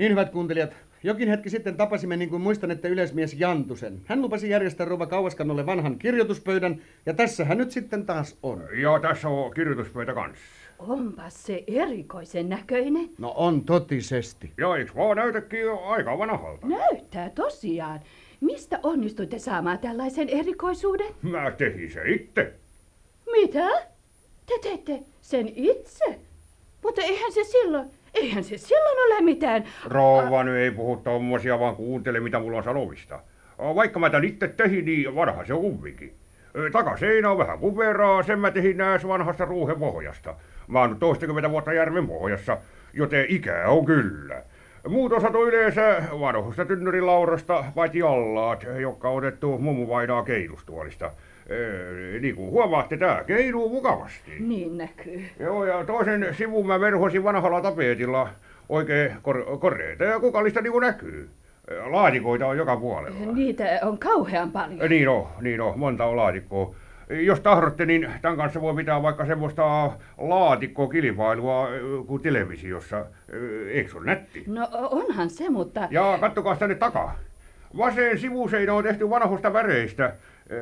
Niin 0.00 0.10
hyvät 0.12 0.30
kuuntelijat, 0.30 0.76
jokin 1.02 1.28
hetki 1.28 1.50
sitten 1.50 1.76
tapasimme 1.76 2.16
niin 2.16 2.30
kuin 2.30 2.42
muistanette 2.42 2.88
yleismies 2.88 3.34
Jantusen. 3.40 4.00
Hän 4.04 4.22
lupasi 4.22 4.50
järjestää 4.50 4.86
Rouva 4.86 5.06
Kauaskannolle 5.06 5.66
vanhan 5.66 5.98
kirjoituspöydän 5.98 6.82
ja 7.06 7.14
tässä 7.14 7.44
hän 7.44 7.58
nyt 7.58 7.70
sitten 7.70 8.06
taas 8.06 8.38
on. 8.42 8.62
Ja 8.82 9.00
tässä 9.00 9.28
on 9.28 9.54
kirjoituspöytä 9.54 10.14
kanssa. 10.14 10.44
Onpas 10.78 11.46
se 11.46 11.64
erikoisen 11.66 12.48
näköinen. 12.48 13.10
No 13.18 13.32
on 13.36 13.64
totisesti. 13.64 14.50
Ja 14.58 14.76
eikö 14.76 14.92
vaan 14.96 15.16
näytäkin 15.16 15.60
jo 15.60 15.78
aika 15.78 16.18
vanhalta? 16.18 16.66
Näyttää 16.66 17.30
tosiaan. 17.30 18.00
mistä 18.40 18.80
onnistuitte 18.82 19.38
saamaan 19.38 19.78
tällaisen 19.78 20.28
erikoisuuden? 20.28 21.14
Mä 21.22 21.50
tehin 21.50 21.92
se 21.92 22.00
itse. 22.10 22.52
Mitä? 23.32 23.68
Te 24.46 24.54
teette 24.62 25.00
sen 25.22 25.52
itse? 25.56 26.04
Mutta 26.82 27.02
eihän 27.02 27.32
se 27.32 27.44
silloin, 27.44 27.90
eihän 28.14 28.44
se 28.44 28.58
silloin 28.58 29.12
ole 29.12 29.20
mitään. 29.24 29.64
Rouva 29.84 30.44
nyt 30.44 30.56
ei 30.56 30.70
puhu 30.70 30.96
tommosia, 30.96 31.58
vaan 31.58 31.76
kuuntele 31.76 32.20
mitä 32.20 32.38
mulla 32.38 32.58
on 32.58 32.64
sanomista. 32.64 33.20
Vaikka 33.58 33.98
mä 33.98 34.10
tän 34.10 34.24
itse 34.24 34.48
tehin, 34.48 34.84
niin 34.84 35.14
vanha 35.14 35.44
se 35.44 35.54
on 35.54 35.60
kumminkin. 35.60 36.14
Takaseinä 36.72 37.30
on 37.30 37.38
vähän 37.38 37.58
kuperaa, 37.58 38.22
sen 38.22 38.38
mä 38.38 38.50
tehin 38.50 38.76
nääs 38.76 39.08
vanhasta 39.08 39.44
ruuhen 39.44 39.78
pohjasta. 39.78 40.34
Mä 40.68 40.80
oon 40.80 40.96
toistakymmentä 40.96 41.50
vuotta 41.50 41.72
järven 41.72 42.06
pohjassa, 42.06 42.58
joten 42.92 43.26
ikää 43.28 43.68
on 43.68 43.84
kyllä. 43.84 44.42
Muut 44.88 45.12
osat 45.12 45.34
on 45.34 45.48
yleensä 45.48 46.02
vanhoista 46.20 46.64
tynnyrilaurasta, 46.64 47.64
paitsi 47.74 48.02
allaat, 48.02 48.66
jotka 48.80 49.08
on 49.08 49.18
otettu 49.18 49.58
mummu 49.58 49.88
vainaa 49.88 50.22
keinustuolista. 50.22 51.10
Ee, 51.48 52.18
niin 52.20 52.36
kuin 52.36 52.50
huomaatte, 52.50 52.96
tää 52.96 53.24
keinuu 53.24 53.68
mukavasti. 53.68 54.30
Niin 54.38 54.78
näkyy. 54.78 55.24
Joo, 55.40 55.64
ja 55.64 55.84
toisen 55.84 56.34
sivun 56.38 56.66
mä 56.66 56.80
verhosin 56.80 57.24
vanhalla 57.24 57.60
tapetilla 57.60 58.28
oikein 58.68 59.12
kor- 59.22 59.58
koreita 59.58 60.04
ja 60.04 60.20
kukallista 60.20 60.60
niin 60.60 60.72
kuin 60.72 60.82
näkyy. 60.82 61.28
Laatikoita 61.86 62.46
on 62.46 62.56
joka 62.56 62.76
puolella. 62.76 63.32
Niitä 63.32 63.64
on 63.82 63.98
kauhean 63.98 64.50
paljon. 64.50 64.90
Niin 64.90 65.08
on, 65.08 65.26
niin 65.40 65.60
on, 65.60 65.78
monta 65.78 66.04
on 66.04 66.16
laatikkoa. 66.16 66.74
Jos 67.10 67.40
tahdotte, 67.40 67.86
niin 67.86 68.10
tämän 68.22 68.36
kanssa 68.36 68.60
voi 68.60 68.74
pitää 68.74 69.02
vaikka 69.02 69.26
semmoista 69.26 69.92
laatikko-kilpailua 70.18 71.68
kuin 72.06 72.22
televisiossa. 72.22 73.06
Eikö 73.70 73.90
se 73.90 73.96
ole 73.96 74.06
nätti? 74.06 74.44
No 74.46 74.68
onhan 74.72 75.30
se, 75.30 75.50
mutta... 75.50 75.88
Ja 75.90 76.18
kattokaa 76.20 76.56
tänne 76.56 76.74
takaa. 76.74 77.18
Vasen 77.78 78.18
sivuseinä 78.18 78.74
on 78.74 78.84
tehty 78.84 79.10
vanhoista 79.10 79.52
väreistä. 79.52 80.12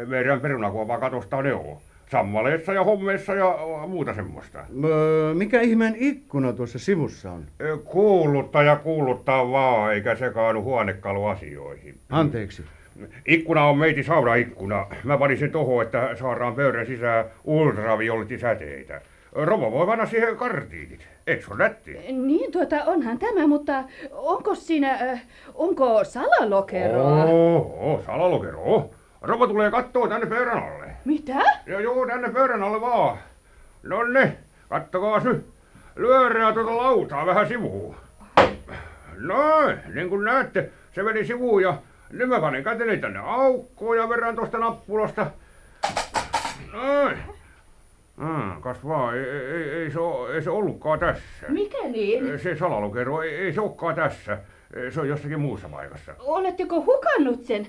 Meidän 0.06 0.40
perunakuopaa 0.40 1.00
katosta 1.00 1.42
ne 1.42 1.54
on. 1.54 1.76
Sammaleessa 2.10 2.72
ja 2.72 2.84
hommeessa 2.84 3.34
ja 3.34 3.58
muuta 3.88 4.14
semmoista. 4.14 4.58
Öö, 4.84 5.34
mikä 5.34 5.60
ihmeen 5.60 5.94
ikkuna 5.98 6.52
tuossa 6.52 6.78
sivussa 6.78 7.32
on? 7.32 7.44
Kuuluttaa 7.84 8.62
ja 8.62 8.76
kuuluttaa 8.76 9.50
vaan, 9.50 9.94
eikä 9.94 10.16
sekaannu 10.16 10.62
huonekaluasioihin. 10.62 11.94
Anteeksi. 12.10 12.64
Ikkuna 13.26 13.64
on 13.64 13.78
meiti 13.78 14.02
saunaikkuna. 14.02 14.86
Mä 15.04 15.18
panin 15.18 15.38
sen 15.38 15.50
toho, 15.50 15.82
että 15.82 16.16
saadaan 16.16 16.54
pöydän 16.54 16.86
sisään 16.86 17.24
ultraviolettisäteitä. 17.44 19.00
Rovo 19.32 19.72
voi 19.72 19.86
panna 19.86 20.06
siihen 20.06 20.36
kartiinit. 20.36 21.06
Eikö 21.26 21.44
se 21.44 21.52
ole 21.52 21.58
nätti? 21.58 21.92
Niin 22.12 22.52
tuota, 22.52 22.76
onhan 22.86 23.18
tämä, 23.18 23.46
mutta 23.46 23.84
onko 24.12 24.54
siinä, 24.54 24.92
äh, 24.92 25.22
onko 25.54 26.04
salalokeroa? 26.04 27.24
Oo, 27.24 28.02
salalokero. 28.06 28.90
Rovo 29.22 29.46
tulee 29.46 29.70
kattoo 29.70 30.08
tänne 30.08 30.26
pöydän 30.26 30.58
alle. 30.58 30.86
Mitä? 31.04 31.42
Ja 31.66 31.80
joo, 31.80 32.06
tänne 32.06 32.28
pöydän 32.28 32.62
alle 32.62 32.80
vaan. 32.80 33.18
Nonne, 33.82 34.32
kattokaa 34.68 35.20
sy. 35.20 35.44
Lyörää 35.96 36.52
tuota 36.52 36.76
lautaa 36.76 37.26
vähän 37.26 37.48
sivuun. 37.48 37.96
Noin, 39.16 39.78
niin 39.94 40.08
kuin 40.08 40.24
näette, 40.24 40.70
se 40.92 41.02
meni 41.02 41.24
sivuun 41.24 41.62
ja 41.62 41.74
nyt 42.12 42.28
mä 42.28 42.40
panen 42.40 42.64
käteni 42.64 42.96
tänne 42.96 43.18
aukkoon 43.18 43.96
ja 43.96 44.08
verran 44.08 44.36
tuosta 44.36 44.58
nappulasta. 44.58 45.26
Noin. 46.72 47.18
Hmm, 48.20 48.62
kas 48.62 48.86
vaan, 48.86 49.18
ei, 49.18 49.24
ei, 49.30 49.70
ei, 49.70 49.90
se, 49.90 50.00
ole, 50.00 50.34
ei 50.34 50.42
se 50.42 50.50
ollutkaan 50.50 50.98
tässä. 50.98 51.46
Mikä 51.48 51.78
niin? 51.88 52.38
Se 52.38 52.56
salalokero, 52.56 53.22
ei, 53.22 53.34
ei 53.34 53.52
se 53.52 53.60
olekaan 53.60 53.94
tässä. 53.94 54.38
Se 54.90 55.00
on 55.00 55.08
jossakin 55.08 55.40
muussa 55.40 55.68
paikassa. 55.68 56.14
Oletteko 56.18 56.84
hukannut 56.84 57.44
sen? 57.44 57.66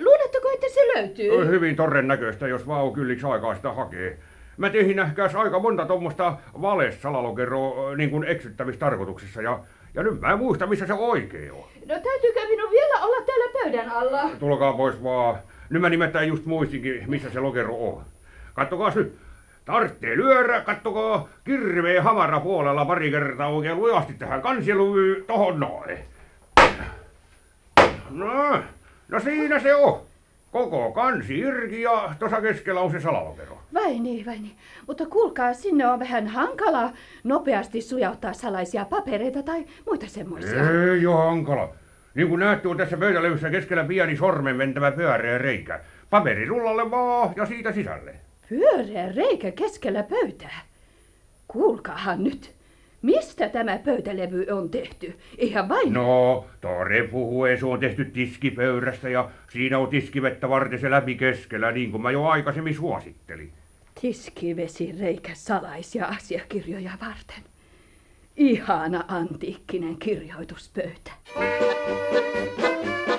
Luuletteko, 0.00 0.50
että 0.54 0.66
se 0.74 0.80
löytyy? 0.94 1.46
Hyvin 1.46 1.76
todennäköistä, 1.76 2.48
jos 2.48 2.66
vaan 2.66 2.82
on 2.84 2.92
kylliksi 2.92 3.26
aikaa 3.26 3.54
sitä 3.54 3.72
hakee. 3.72 4.18
Mä 4.56 4.70
tehin 4.70 4.96
nähkääs 4.96 5.34
aika 5.34 5.58
monta 5.58 5.86
tuommoista 5.86 6.36
valesalalokeroa 6.60 7.96
niin 7.96 8.10
kuin 8.10 8.24
eksyttävissä 8.24 8.80
tarkoituksissa 8.80 9.42
ja, 9.42 9.60
ja 9.98 10.04
nyt 10.04 10.20
mä 10.20 10.32
en 10.32 10.38
muista, 10.38 10.66
missä 10.66 10.86
se 10.86 10.92
oikein 10.92 11.52
on. 11.52 11.64
No 11.86 11.94
täytyykö 11.94 12.40
minun 12.48 12.70
vielä 12.70 13.00
olla 13.00 13.26
täällä 13.26 13.52
pöydän 13.52 13.90
alla? 13.90 14.30
Tulkaa 14.38 14.72
pois 14.72 15.02
vaan. 15.02 15.38
Nyt 15.70 15.82
mä 15.82 15.88
nimittäin 15.88 16.28
just 16.28 16.46
muistinkin, 16.46 17.04
missä 17.06 17.30
se 17.30 17.40
lokero 17.40 17.74
on. 17.74 18.02
Kattokaa 18.54 18.92
nyt. 18.94 19.18
Tarttee 19.64 20.16
lyödä, 20.16 20.60
kattokaa 20.60 21.28
kirveen 21.44 22.02
hamara 22.02 22.40
puolella 22.40 22.84
pari 22.84 23.10
kertaa 23.10 23.48
oikein 23.48 23.76
lujasti 23.76 24.14
tähän 24.14 24.42
kansiluvyyn 24.42 25.24
tohon 25.24 25.60
noin. 25.60 25.98
No, 28.10 28.62
no 29.08 29.20
siinä 29.20 29.60
se 29.60 29.74
on. 29.74 30.00
Koko 30.52 30.92
kansi 30.92 31.38
irki 31.38 31.82
ja 31.82 32.14
tuossa 32.18 32.40
keskellä 32.40 32.80
on 32.80 32.90
se 32.90 33.00
salalokero. 33.00 33.58
Vai 33.74 33.98
niin, 33.98 34.26
vai 34.26 34.38
niin. 34.38 34.56
Mutta 34.86 35.06
kuulkaa, 35.06 35.54
sinne 35.54 35.86
on 35.86 36.00
vähän 36.00 36.26
hankala 36.26 36.92
nopeasti 37.24 37.80
sujauttaa 37.80 38.32
salaisia 38.32 38.84
papereita 38.84 39.42
tai 39.42 39.64
muita 39.86 40.06
semmoisia. 40.06 40.70
Ei 40.92 41.06
ole 41.06 41.16
hankala. 41.16 41.68
Niin 42.14 42.28
kuin 42.28 42.40
näette, 42.40 42.68
on 42.68 42.76
tässä 42.76 42.96
pöytälevyssä 42.96 43.50
keskellä 43.50 43.84
pieni 43.84 44.16
sormen 44.16 44.58
ventävä 44.58 44.92
pyöreä 44.92 45.38
reikä. 45.38 45.80
Paperi 46.10 46.46
rullalle 46.46 46.90
vaan 46.90 47.32
ja 47.36 47.46
siitä 47.46 47.72
sisälle. 47.72 48.14
Pyöreä 48.48 49.12
reikä 49.12 49.50
keskellä 49.50 50.02
pöytää. 50.02 50.60
Kuulkaahan 51.48 52.24
nyt. 52.24 52.57
Mistä 53.02 53.48
tämä 53.48 53.78
pöytälevy 53.78 54.46
on 54.50 54.70
tehty? 54.70 55.18
Ihan 55.38 55.68
vain... 55.68 55.92
No, 55.92 56.46
Tore 56.60 57.02
puhuu, 57.02 57.46
se 57.60 57.66
on 57.66 57.80
tehty 57.80 58.04
tiskipöyrästä 58.04 59.08
ja 59.08 59.30
siinä 59.52 59.78
on 59.78 59.88
tiskivettä 59.88 60.48
varten 60.48 60.78
se 60.78 60.90
läpi 60.90 61.14
keskellä, 61.14 61.72
niin 61.72 61.90
kuin 61.90 62.02
mä 62.02 62.10
jo 62.10 62.24
aikaisemmin 62.24 62.74
suosittelin. 62.74 63.52
Tiskivesireikä 64.00 65.30
salaisia 65.34 66.06
asiakirjoja 66.06 66.92
varten. 67.00 67.44
Ihana 68.36 69.04
antiikkinen 69.08 69.96
kirjoituspöytä. 69.96 71.12
vain 71.34 73.17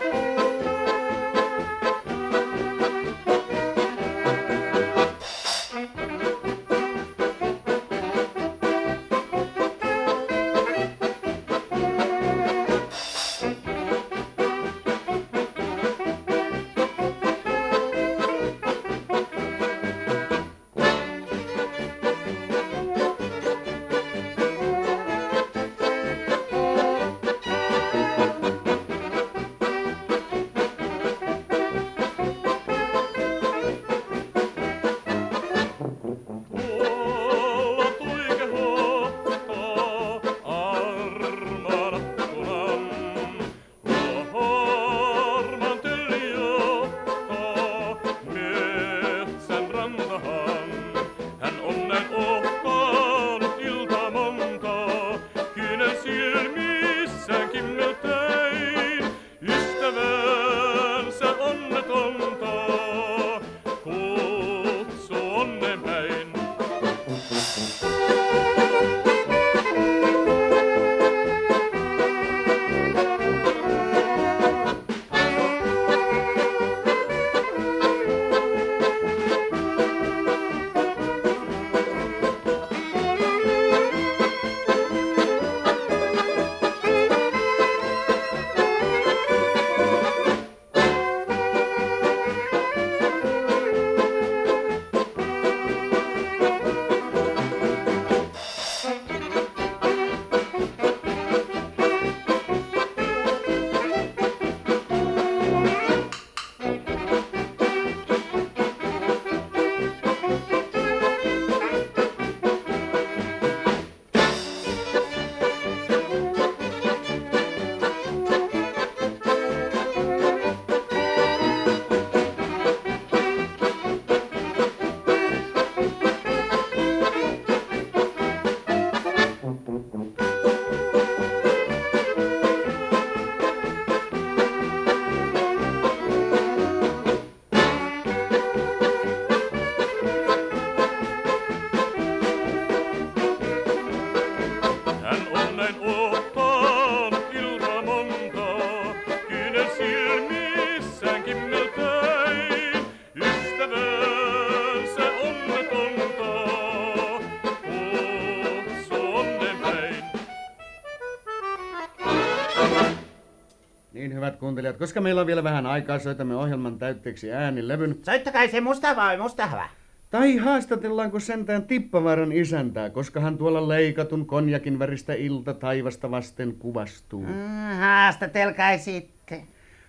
hyvät 164.29 164.39
kuuntelijat, 164.39 164.77
koska 164.77 165.01
meillä 165.01 165.21
on 165.21 165.27
vielä 165.27 165.43
vähän 165.43 165.65
aikaa, 165.65 165.99
soitamme 165.99 166.35
ohjelman 166.35 166.77
täytteeksi 166.77 167.31
äänilevyn. 167.31 167.97
Soittakaa 168.03 168.47
se 168.47 168.61
musta 168.61 168.95
vai 168.95 169.17
mustahva. 169.17 169.69
Tai 170.09 170.37
haastatellaanko 170.37 171.19
sentään 171.19 171.63
Tippavaaran 171.63 172.31
isäntää, 172.31 172.89
koska 172.89 173.19
hän 173.19 173.37
tuolla 173.37 173.67
leikatun 173.67 174.25
konjakin 174.25 174.79
väristä 174.79 175.13
ilta 175.13 175.53
taivasta 175.53 176.11
vasten 176.11 176.55
kuvastuu. 176.59 177.23
Mm, 177.23 177.77
haastatelkaa 177.79 178.77
sitten. 178.77 179.41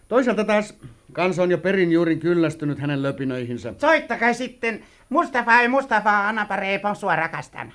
Toisaalta 0.08 0.44
taas 0.44 0.74
kansa 1.12 1.42
on 1.42 1.50
jo 1.50 1.58
perin 1.58 1.92
juurin 1.92 2.20
kyllästynyt 2.20 2.78
hänen 2.78 3.02
löpinöihinsä. 3.02 3.74
Soittakaa 3.78 4.32
sitten 4.32 4.82
Mustafa 5.08 5.62
ja 5.62 5.68
Mustafa 5.68 6.28
Anapa 6.28 6.56
Reipon 6.56 6.96
sua 6.96 7.16
rakastan. 7.16 7.72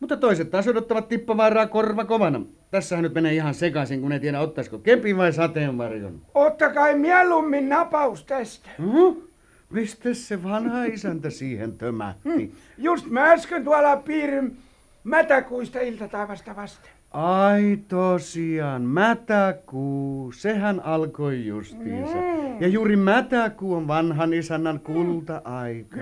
Mutta 0.00 0.16
toiset 0.16 0.50
taas 0.50 0.68
odottavat 0.68 1.08
Tippavaaraa 1.08 1.66
korva 1.66 2.04
kovana. 2.04 2.40
Tässähän 2.70 3.02
nyt 3.02 3.14
menee 3.14 3.34
ihan 3.34 3.54
sekaisin, 3.54 4.00
kun 4.00 4.12
ei 4.12 4.20
tiedä 4.20 4.40
ottaisiko 4.40 4.78
kepin 4.78 5.16
vai 5.16 5.32
sateenvarjon. 5.32 6.20
Ottakaa 6.34 6.96
mieluummin 6.96 7.68
napaus 7.68 8.24
tästä. 8.24 8.70
Hmm? 8.78 9.16
Mistä 9.70 10.14
se 10.14 10.42
vanha 10.42 10.84
isäntä 10.84 11.30
siihen 11.30 11.72
tömähti? 11.78 12.54
Just 12.78 13.06
mä 13.10 13.30
äsken 13.32 13.64
tuolla 13.64 13.96
piirin 13.96 14.56
mätäkuista 15.04 15.80
iltataivasta 15.80 16.56
vasten. 16.56 16.90
Ai 17.10 17.78
tosiaan, 17.88 18.82
mätäkuu, 18.82 20.32
sehän 20.32 20.80
alkoi 20.84 21.46
justiinsa. 21.46 22.16
Ja 22.60 22.68
juuri 22.68 22.96
mätäkuu 22.96 23.74
on 23.74 23.88
vanhan 23.88 24.34
isännän 24.34 24.80
kulta-aika. 24.80 25.96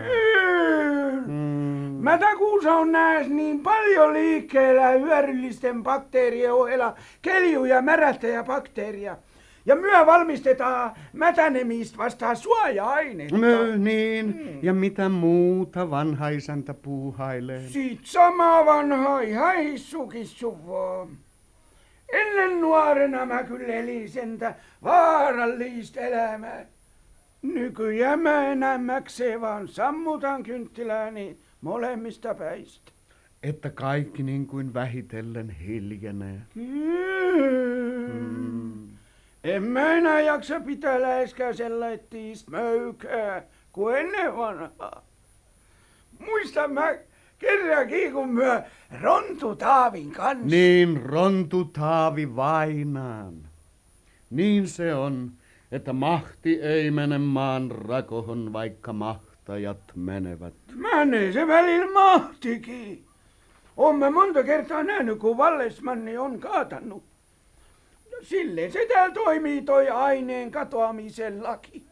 Mm. 1.26 1.57
Mätäkuussa 2.02 2.74
on 2.74 2.92
nääs 2.92 3.28
niin 3.28 3.60
paljon 3.60 4.12
liikkeellä 4.12 4.88
hyödyllisten 4.88 5.82
bakteerien 5.82 6.52
ohella 6.52 6.94
keljuja 7.22 7.82
bakteeria. 8.42 9.16
Ja 9.66 9.76
myö 9.76 10.06
valmistetaan 10.06 10.92
mätänemistä 11.12 11.98
vastaan 11.98 12.36
suoja-ainetta. 12.36 13.36
Mö, 13.36 13.76
niin, 13.76 14.58
ja 14.62 14.74
mitä 14.74 15.08
muuta 15.08 15.90
vanha 15.90 16.28
isäntä 16.28 16.74
puuhailee? 16.74 17.68
Sit 17.68 18.00
sama 18.02 18.66
vanha 18.66 19.20
ihan. 19.20 19.56
Ennen 22.12 22.60
nuorena 22.60 23.26
mä 23.26 23.42
kyllä 23.42 23.74
elin 23.74 24.08
sentä 24.08 24.54
vaarallista 24.84 26.00
elämää. 26.00 26.66
Nykyään 27.42 28.20
mä 28.20 28.46
enämmäkseen 28.46 29.40
vaan 29.40 29.68
sammutan 29.68 30.42
kynttilääni 30.42 31.36
molemmista 31.60 32.34
päistä. 32.34 32.92
Että 33.42 33.70
kaikki 33.70 34.22
niin 34.22 34.46
kuin 34.46 34.74
vähitellen 34.74 35.50
hiljenee. 35.50 36.40
Mm. 36.54 37.78
En 39.44 39.62
mä 39.62 39.92
enää 39.92 40.20
jaksa 40.20 40.60
pitää 40.60 41.02
läheskään 41.02 41.56
sellaista 41.56 42.16
möykää 42.50 43.42
kuin 43.72 43.96
ennen 43.96 44.36
vanhaa. 44.36 45.02
Muistan 46.26 46.72
mä 46.72 46.94
kerrankin, 47.38 48.12
kun 48.12 48.28
myö 48.28 48.62
Rontu 49.00 49.56
Taavin 49.56 50.12
kanssa. 50.12 50.46
Niin 50.46 51.02
rontu 51.02 51.64
taavi 51.64 52.36
vainaan. 52.36 53.34
Niin 54.30 54.68
se 54.68 54.94
on, 54.94 55.32
että 55.72 55.92
mahti 55.92 56.62
ei 56.62 56.90
mene 56.90 57.18
maan 57.18 57.70
rakohon, 57.70 58.52
vaikka 58.52 58.92
mahtajat 59.48 59.80
menevät. 59.94 60.54
Menee 60.74 61.32
se 61.32 61.46
välillä 61.46 61.92
mahtikin. 61.92 63.04
On 63.76 63.98
mä 63.98 64.10
monta 64.10 64.42
kertaa 64.42 64.82
nähnyt, 64.82 65.18
kun 65.18 65.36
Vallesmanni 65.36 66.18
on 66.18 66.38
kaatanut. 66.40 67.02
No, 68.12 68.18
Silleen 68.22 68.72
se 68.72 68.86
täällä 68.92 69.14
toimii 69.14 69.62
toi 69.62 69.88
aineen 69.88 70.50
katoamisen 70.50 71.42
laki. 71.42 71.82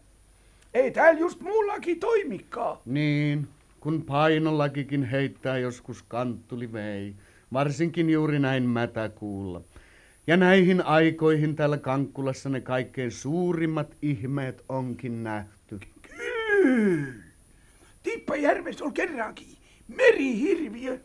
Ei 0.75 0.91
täällä 0.91 1.21
just 1.21 1.41
muu 1.41 1.67
laki 1.67 1.95
toimikaan. 1.95 2.79
Niin, 2.85 3.49
kun 3.81 4.03
painolakikin 4.03 5.05
heittää 5.05 5.59
joskus 5.59 6.03
kanttuli 6.03 6.73
vei, 6.73 7.15
varsinkin 7.53 8.11
juuri 8.11 8.39
näin 8.39 8.63
mätäkuulla. 8.63 9.61
Ja 10.27 10.37
näihin 10.37 10.87
aikoihin 10.87 11.57
täällä 11.57 11.79
Kankkulassa 11.79 12.49
ne 12.49 12.61
kaikkein 12.61 13.11
suurimmat 13.11 13.97
ihmeet 14.03 14.65
onkin 14.69 15.25
nähty. 15.25 15.81
Kyllä. 16.03 17.26
Tippajärvessä 18.07 18.85
oli 18.85 18.93
kerrankin 18.93 19.47
merihirviö. 19.89 20.99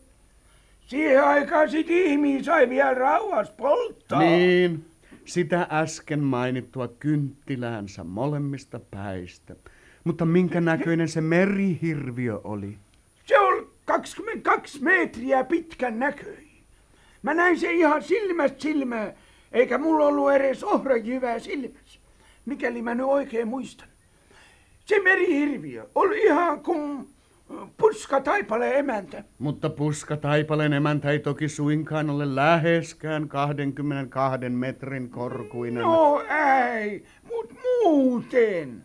Siihen 0.87 1.23
aikaan 1.23 1.69
sit 1.69 1.89
ihmisiä 1.89 2.43
sai 2.43 2.69
vielä 2.69 2.93
rauhas 2.93 3.49
polttaa. 3.49 4.19
Niin, 4.19 4.85
sitä 5.25 5.67
äsken 5.71 6.19
mainittua 6.19 6.87
kynttiläänsä 6.87 8.03
molemmista 8.03 8.79
päistä. 8.79 9.55
Mutta 10.03 10.25
minkä 10.25 10.61
näköinen 10.61 11.07
se 11.07 11.21
merihirviö 11.21 12.39
oli? 12.43 12.77
Se 13.25 13.39
oli 13.39 13.67
22 13.85 14.83
metriä 14.83 15.43
pitkän 15.43 15.99
näköinen. 15.99 16.51
Mä 17.21 17.33
näin 17.33 17.59
se 17.59 17.71
ihan 17.73 18.03
silmästä 18.03 18.61
silmää, 18.61 19.13
eikä 19.51 19.77
mulla 19.77 20.05
ollut 20.05 20.31
edes 20.31 20.63
ohrajyvää 20.63 21.39
silmässä, 21.39 21.99
mikäli 22.45 22.81
mä 22.81 22.95
nyt 22.95 23.05
oikein 23.05 23.47
muistan. 23.47 23.87
Se 24.91 24.99
merihirviö 24.99 25.85
oli 25.95 26.23
ihan 26.23 26.59
kuin 26.59 27.07
puska 27.77 28.21
taipale 28.21 28.79
emäntä. 28.79 29.23
Mutta 29.39 29.69
puska 29.69 30.17
taipaleen 30.17 30.73
emäntä 30.73 31.09
ei 31.11 31.19
toki 31.19 31.49
suinkaan 31.49 32.09
ole 32.09 32.35
läheskään 32.35 33.27
22 33.27 34.49
metrin 34.49 35.09
korkuinen. 35.09 35.83
No 35.83 36.21
ei, 36.21 37.03
mut 37.23 37.53
muuten. 37.83 38.83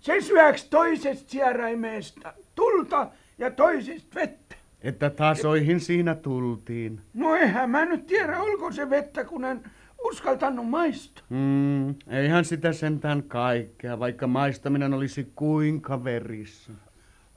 Se 0.00 0.20
syöks 0.20 0.64
toisesta 0.64 1.30
sieraimesta 1.30 2.32
tulta 2.54 3.08
ja 3.38 3.50
toisesta 3.50 4.14
vettä. 4.14 4.56
Että 4.82 5.10
tasoihin 5.10 5.80
siinä 5.80 6.14
tultiin. 6.14 7.00
No 7.14 7.36
eihän 7.36 7.70
mä 7.70 7.84
nyt 7.84 8.06
tiedä, 8.06 8.40
olko 8.40 8.72
se 8.72 8.90
vettä, 8.90 9.24
kun 9.24 9.44
en 9.44 9.62
uskaltanut 10.08 10.68
maistaa. 10.70 11.24
Mm, 11.28 11.94
eihän 12.10 12.44
sitä 12.44 12.72
sentään 12.72 13.22
kaikkea, 13.22 13.98
vaikka 13.98 14.26
maistaminen 14.26 14.94
olisi 14.94 15.32
kuinka 15.34 16.04
verissä. 16.04 16.72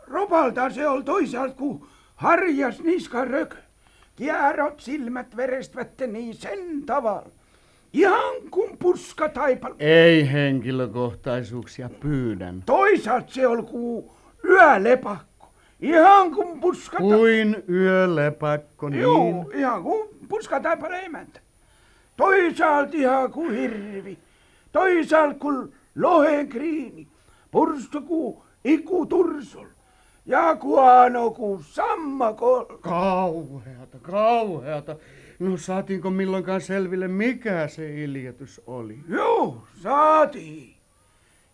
Ropalta 0.07 0.69
se 0.69 0.87
oli 0.87 1.03
toisaalta 1.03 1.55
kuin 1.55 1.83
harjas 2.15 2.79
niskan 2.83 3.27
rökö. 3.27 3.55
Kierrot 4.15 4.79
silmät 4.79 5.35
verestävät 5.37 5.89
niin 6.07 6.33
sen 6.33 6.83
tavalla. 6.85 7.29
Ihan 7.93 8.33
kuin 8.51 8.77
puska 8.77 9.29
taipal. 9.29 9.73
Ei 9.79 10.31
henkilökohtaisuuksia 10.31 11.89
pyydän. 11.99 12.63
Toisaalta 12.65 13.33
se 13.33 13.47
oli 13.47 13.63
kuin 13.63 14.05
yölepakko. 14.43 15.53
Ihan 15.79 16.31
kuin 16.31 16.59
puska 16.59 16.97
Kuin 16.97 17.63
yölepakko, 17.69 18.89
niin. 18.89 19.01
Joo, 19.01 19.51
ihan 19.53 19.83
kuin 19.83 20.09
puska 20.29 20.59
taipale 20.59 20.99
emäntä. 20.99 21.39
Toisaalta 22.19 22.97
ihan 22.97 23.31
kuin 23.31 23.55
hirvi. 23.55 24.17
Toisaalta 24.71 25.39
kuin 25.39 25.73
lohen 25.95 26.49
kriini. 26.49 27.07
Pursto 27.51 28.01
kuin 28.01 28.37
iku 28.63 29.05
tursol. 29.05 29.65
Ja 30.25 30.55
kuano 30.55 31.31
kuin 31.31 31.63
sammakol. 31.63 32.65
Kauheata, 32.81 33.97
kauheata. 34.01 34.95
No 35.39 35.57
saatiinko 35.57 36.09
milloinkaan 36.09 36.61
selville, 36.61 37.07
mikä 37.07 37.67
se 37.67 38.03
iljetys 38.03 38.61
oli? 38.67 38.99
Joo, 39.09 39.63
saatiin. 39.83 40.75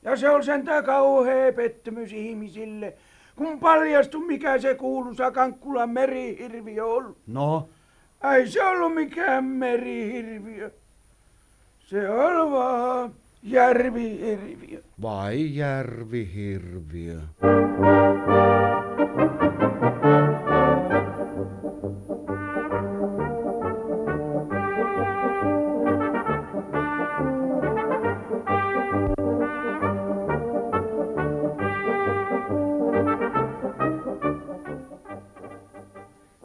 Ja 0.03 0.17
se 0.17 0.29
oli 0.29 0.43
sentään 0.43 0.83
kauhea 0.83 1.53
pettymys 1.53 2.13
ihmisille, 2.13 2.93
kun 3.35 3.59
paljastui 3.59 4.27
mikä 4.27 4.59
se 4.59 4.75
kuuluisa 4.75 5.31
Kankkulan 5.31 5.89
merihirviö 5.89 6.85
on. 6.85 7.15
No, 7.27 7.67
Ei 8.23 8.47
se 8.51 8.63
ollut 8.63 8.93
mikään 8.93 9.43
merihirviö. 9.45 10.71
Se 11.79 12.09
oli 12.09 12.51
vaan 12.51 13.11
järvihirviö. 13.43 14.81
vai 15.01 15.55
järvihirviö? 15.55 17.19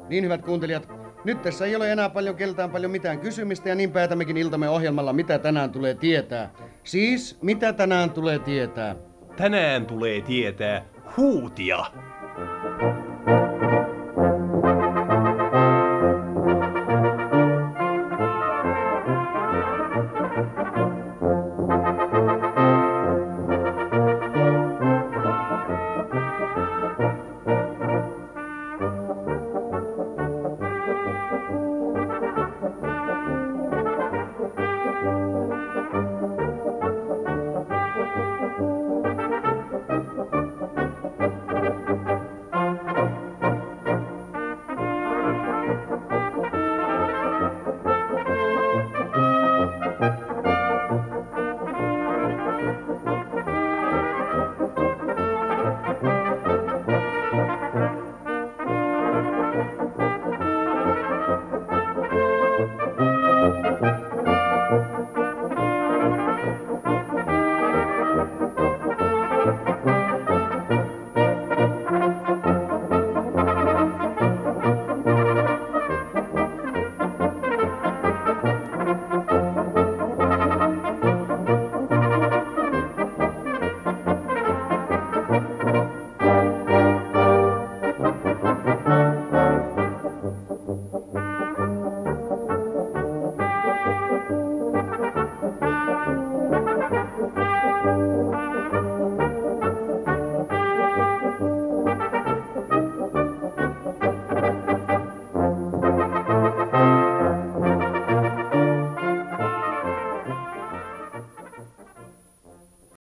Niin 0.09 0.25
hyvät 0.25 0.43
kuuntelijat, 0.43 1.00
Nyt 1.25 1.43
tässä 1.43 1.67
ei 1.67 1.77
ole 1.77 1.93
enää 1.93 2.09
paljon 2.09 2.37
keltään 2.37 2.71
paljon 2.71 2.91
mitään 2.91 3.19
kysymistä 3.19 3.69
ja 3.69 3.75
niin 3.75 3.93
päätämmekin 3.93 4.37
iltamme 4.37 4.69
ohjelmalla, 4.69 5.13
mitä 5.13 5.39
tänään 5.39 5.71
tulee 5.71 5.95
tietää. 5.95 6.51
Siis, 6.85 7.39
mitä 7.43 7.73
tänään 7.73 8.11
tulee 8.11 8.39
tietää? 8.39 8.97
Tänään 9.37 9.87
tulee 9.87 10.21
tietää 10.21 10.85
huutia. 11.17 11.87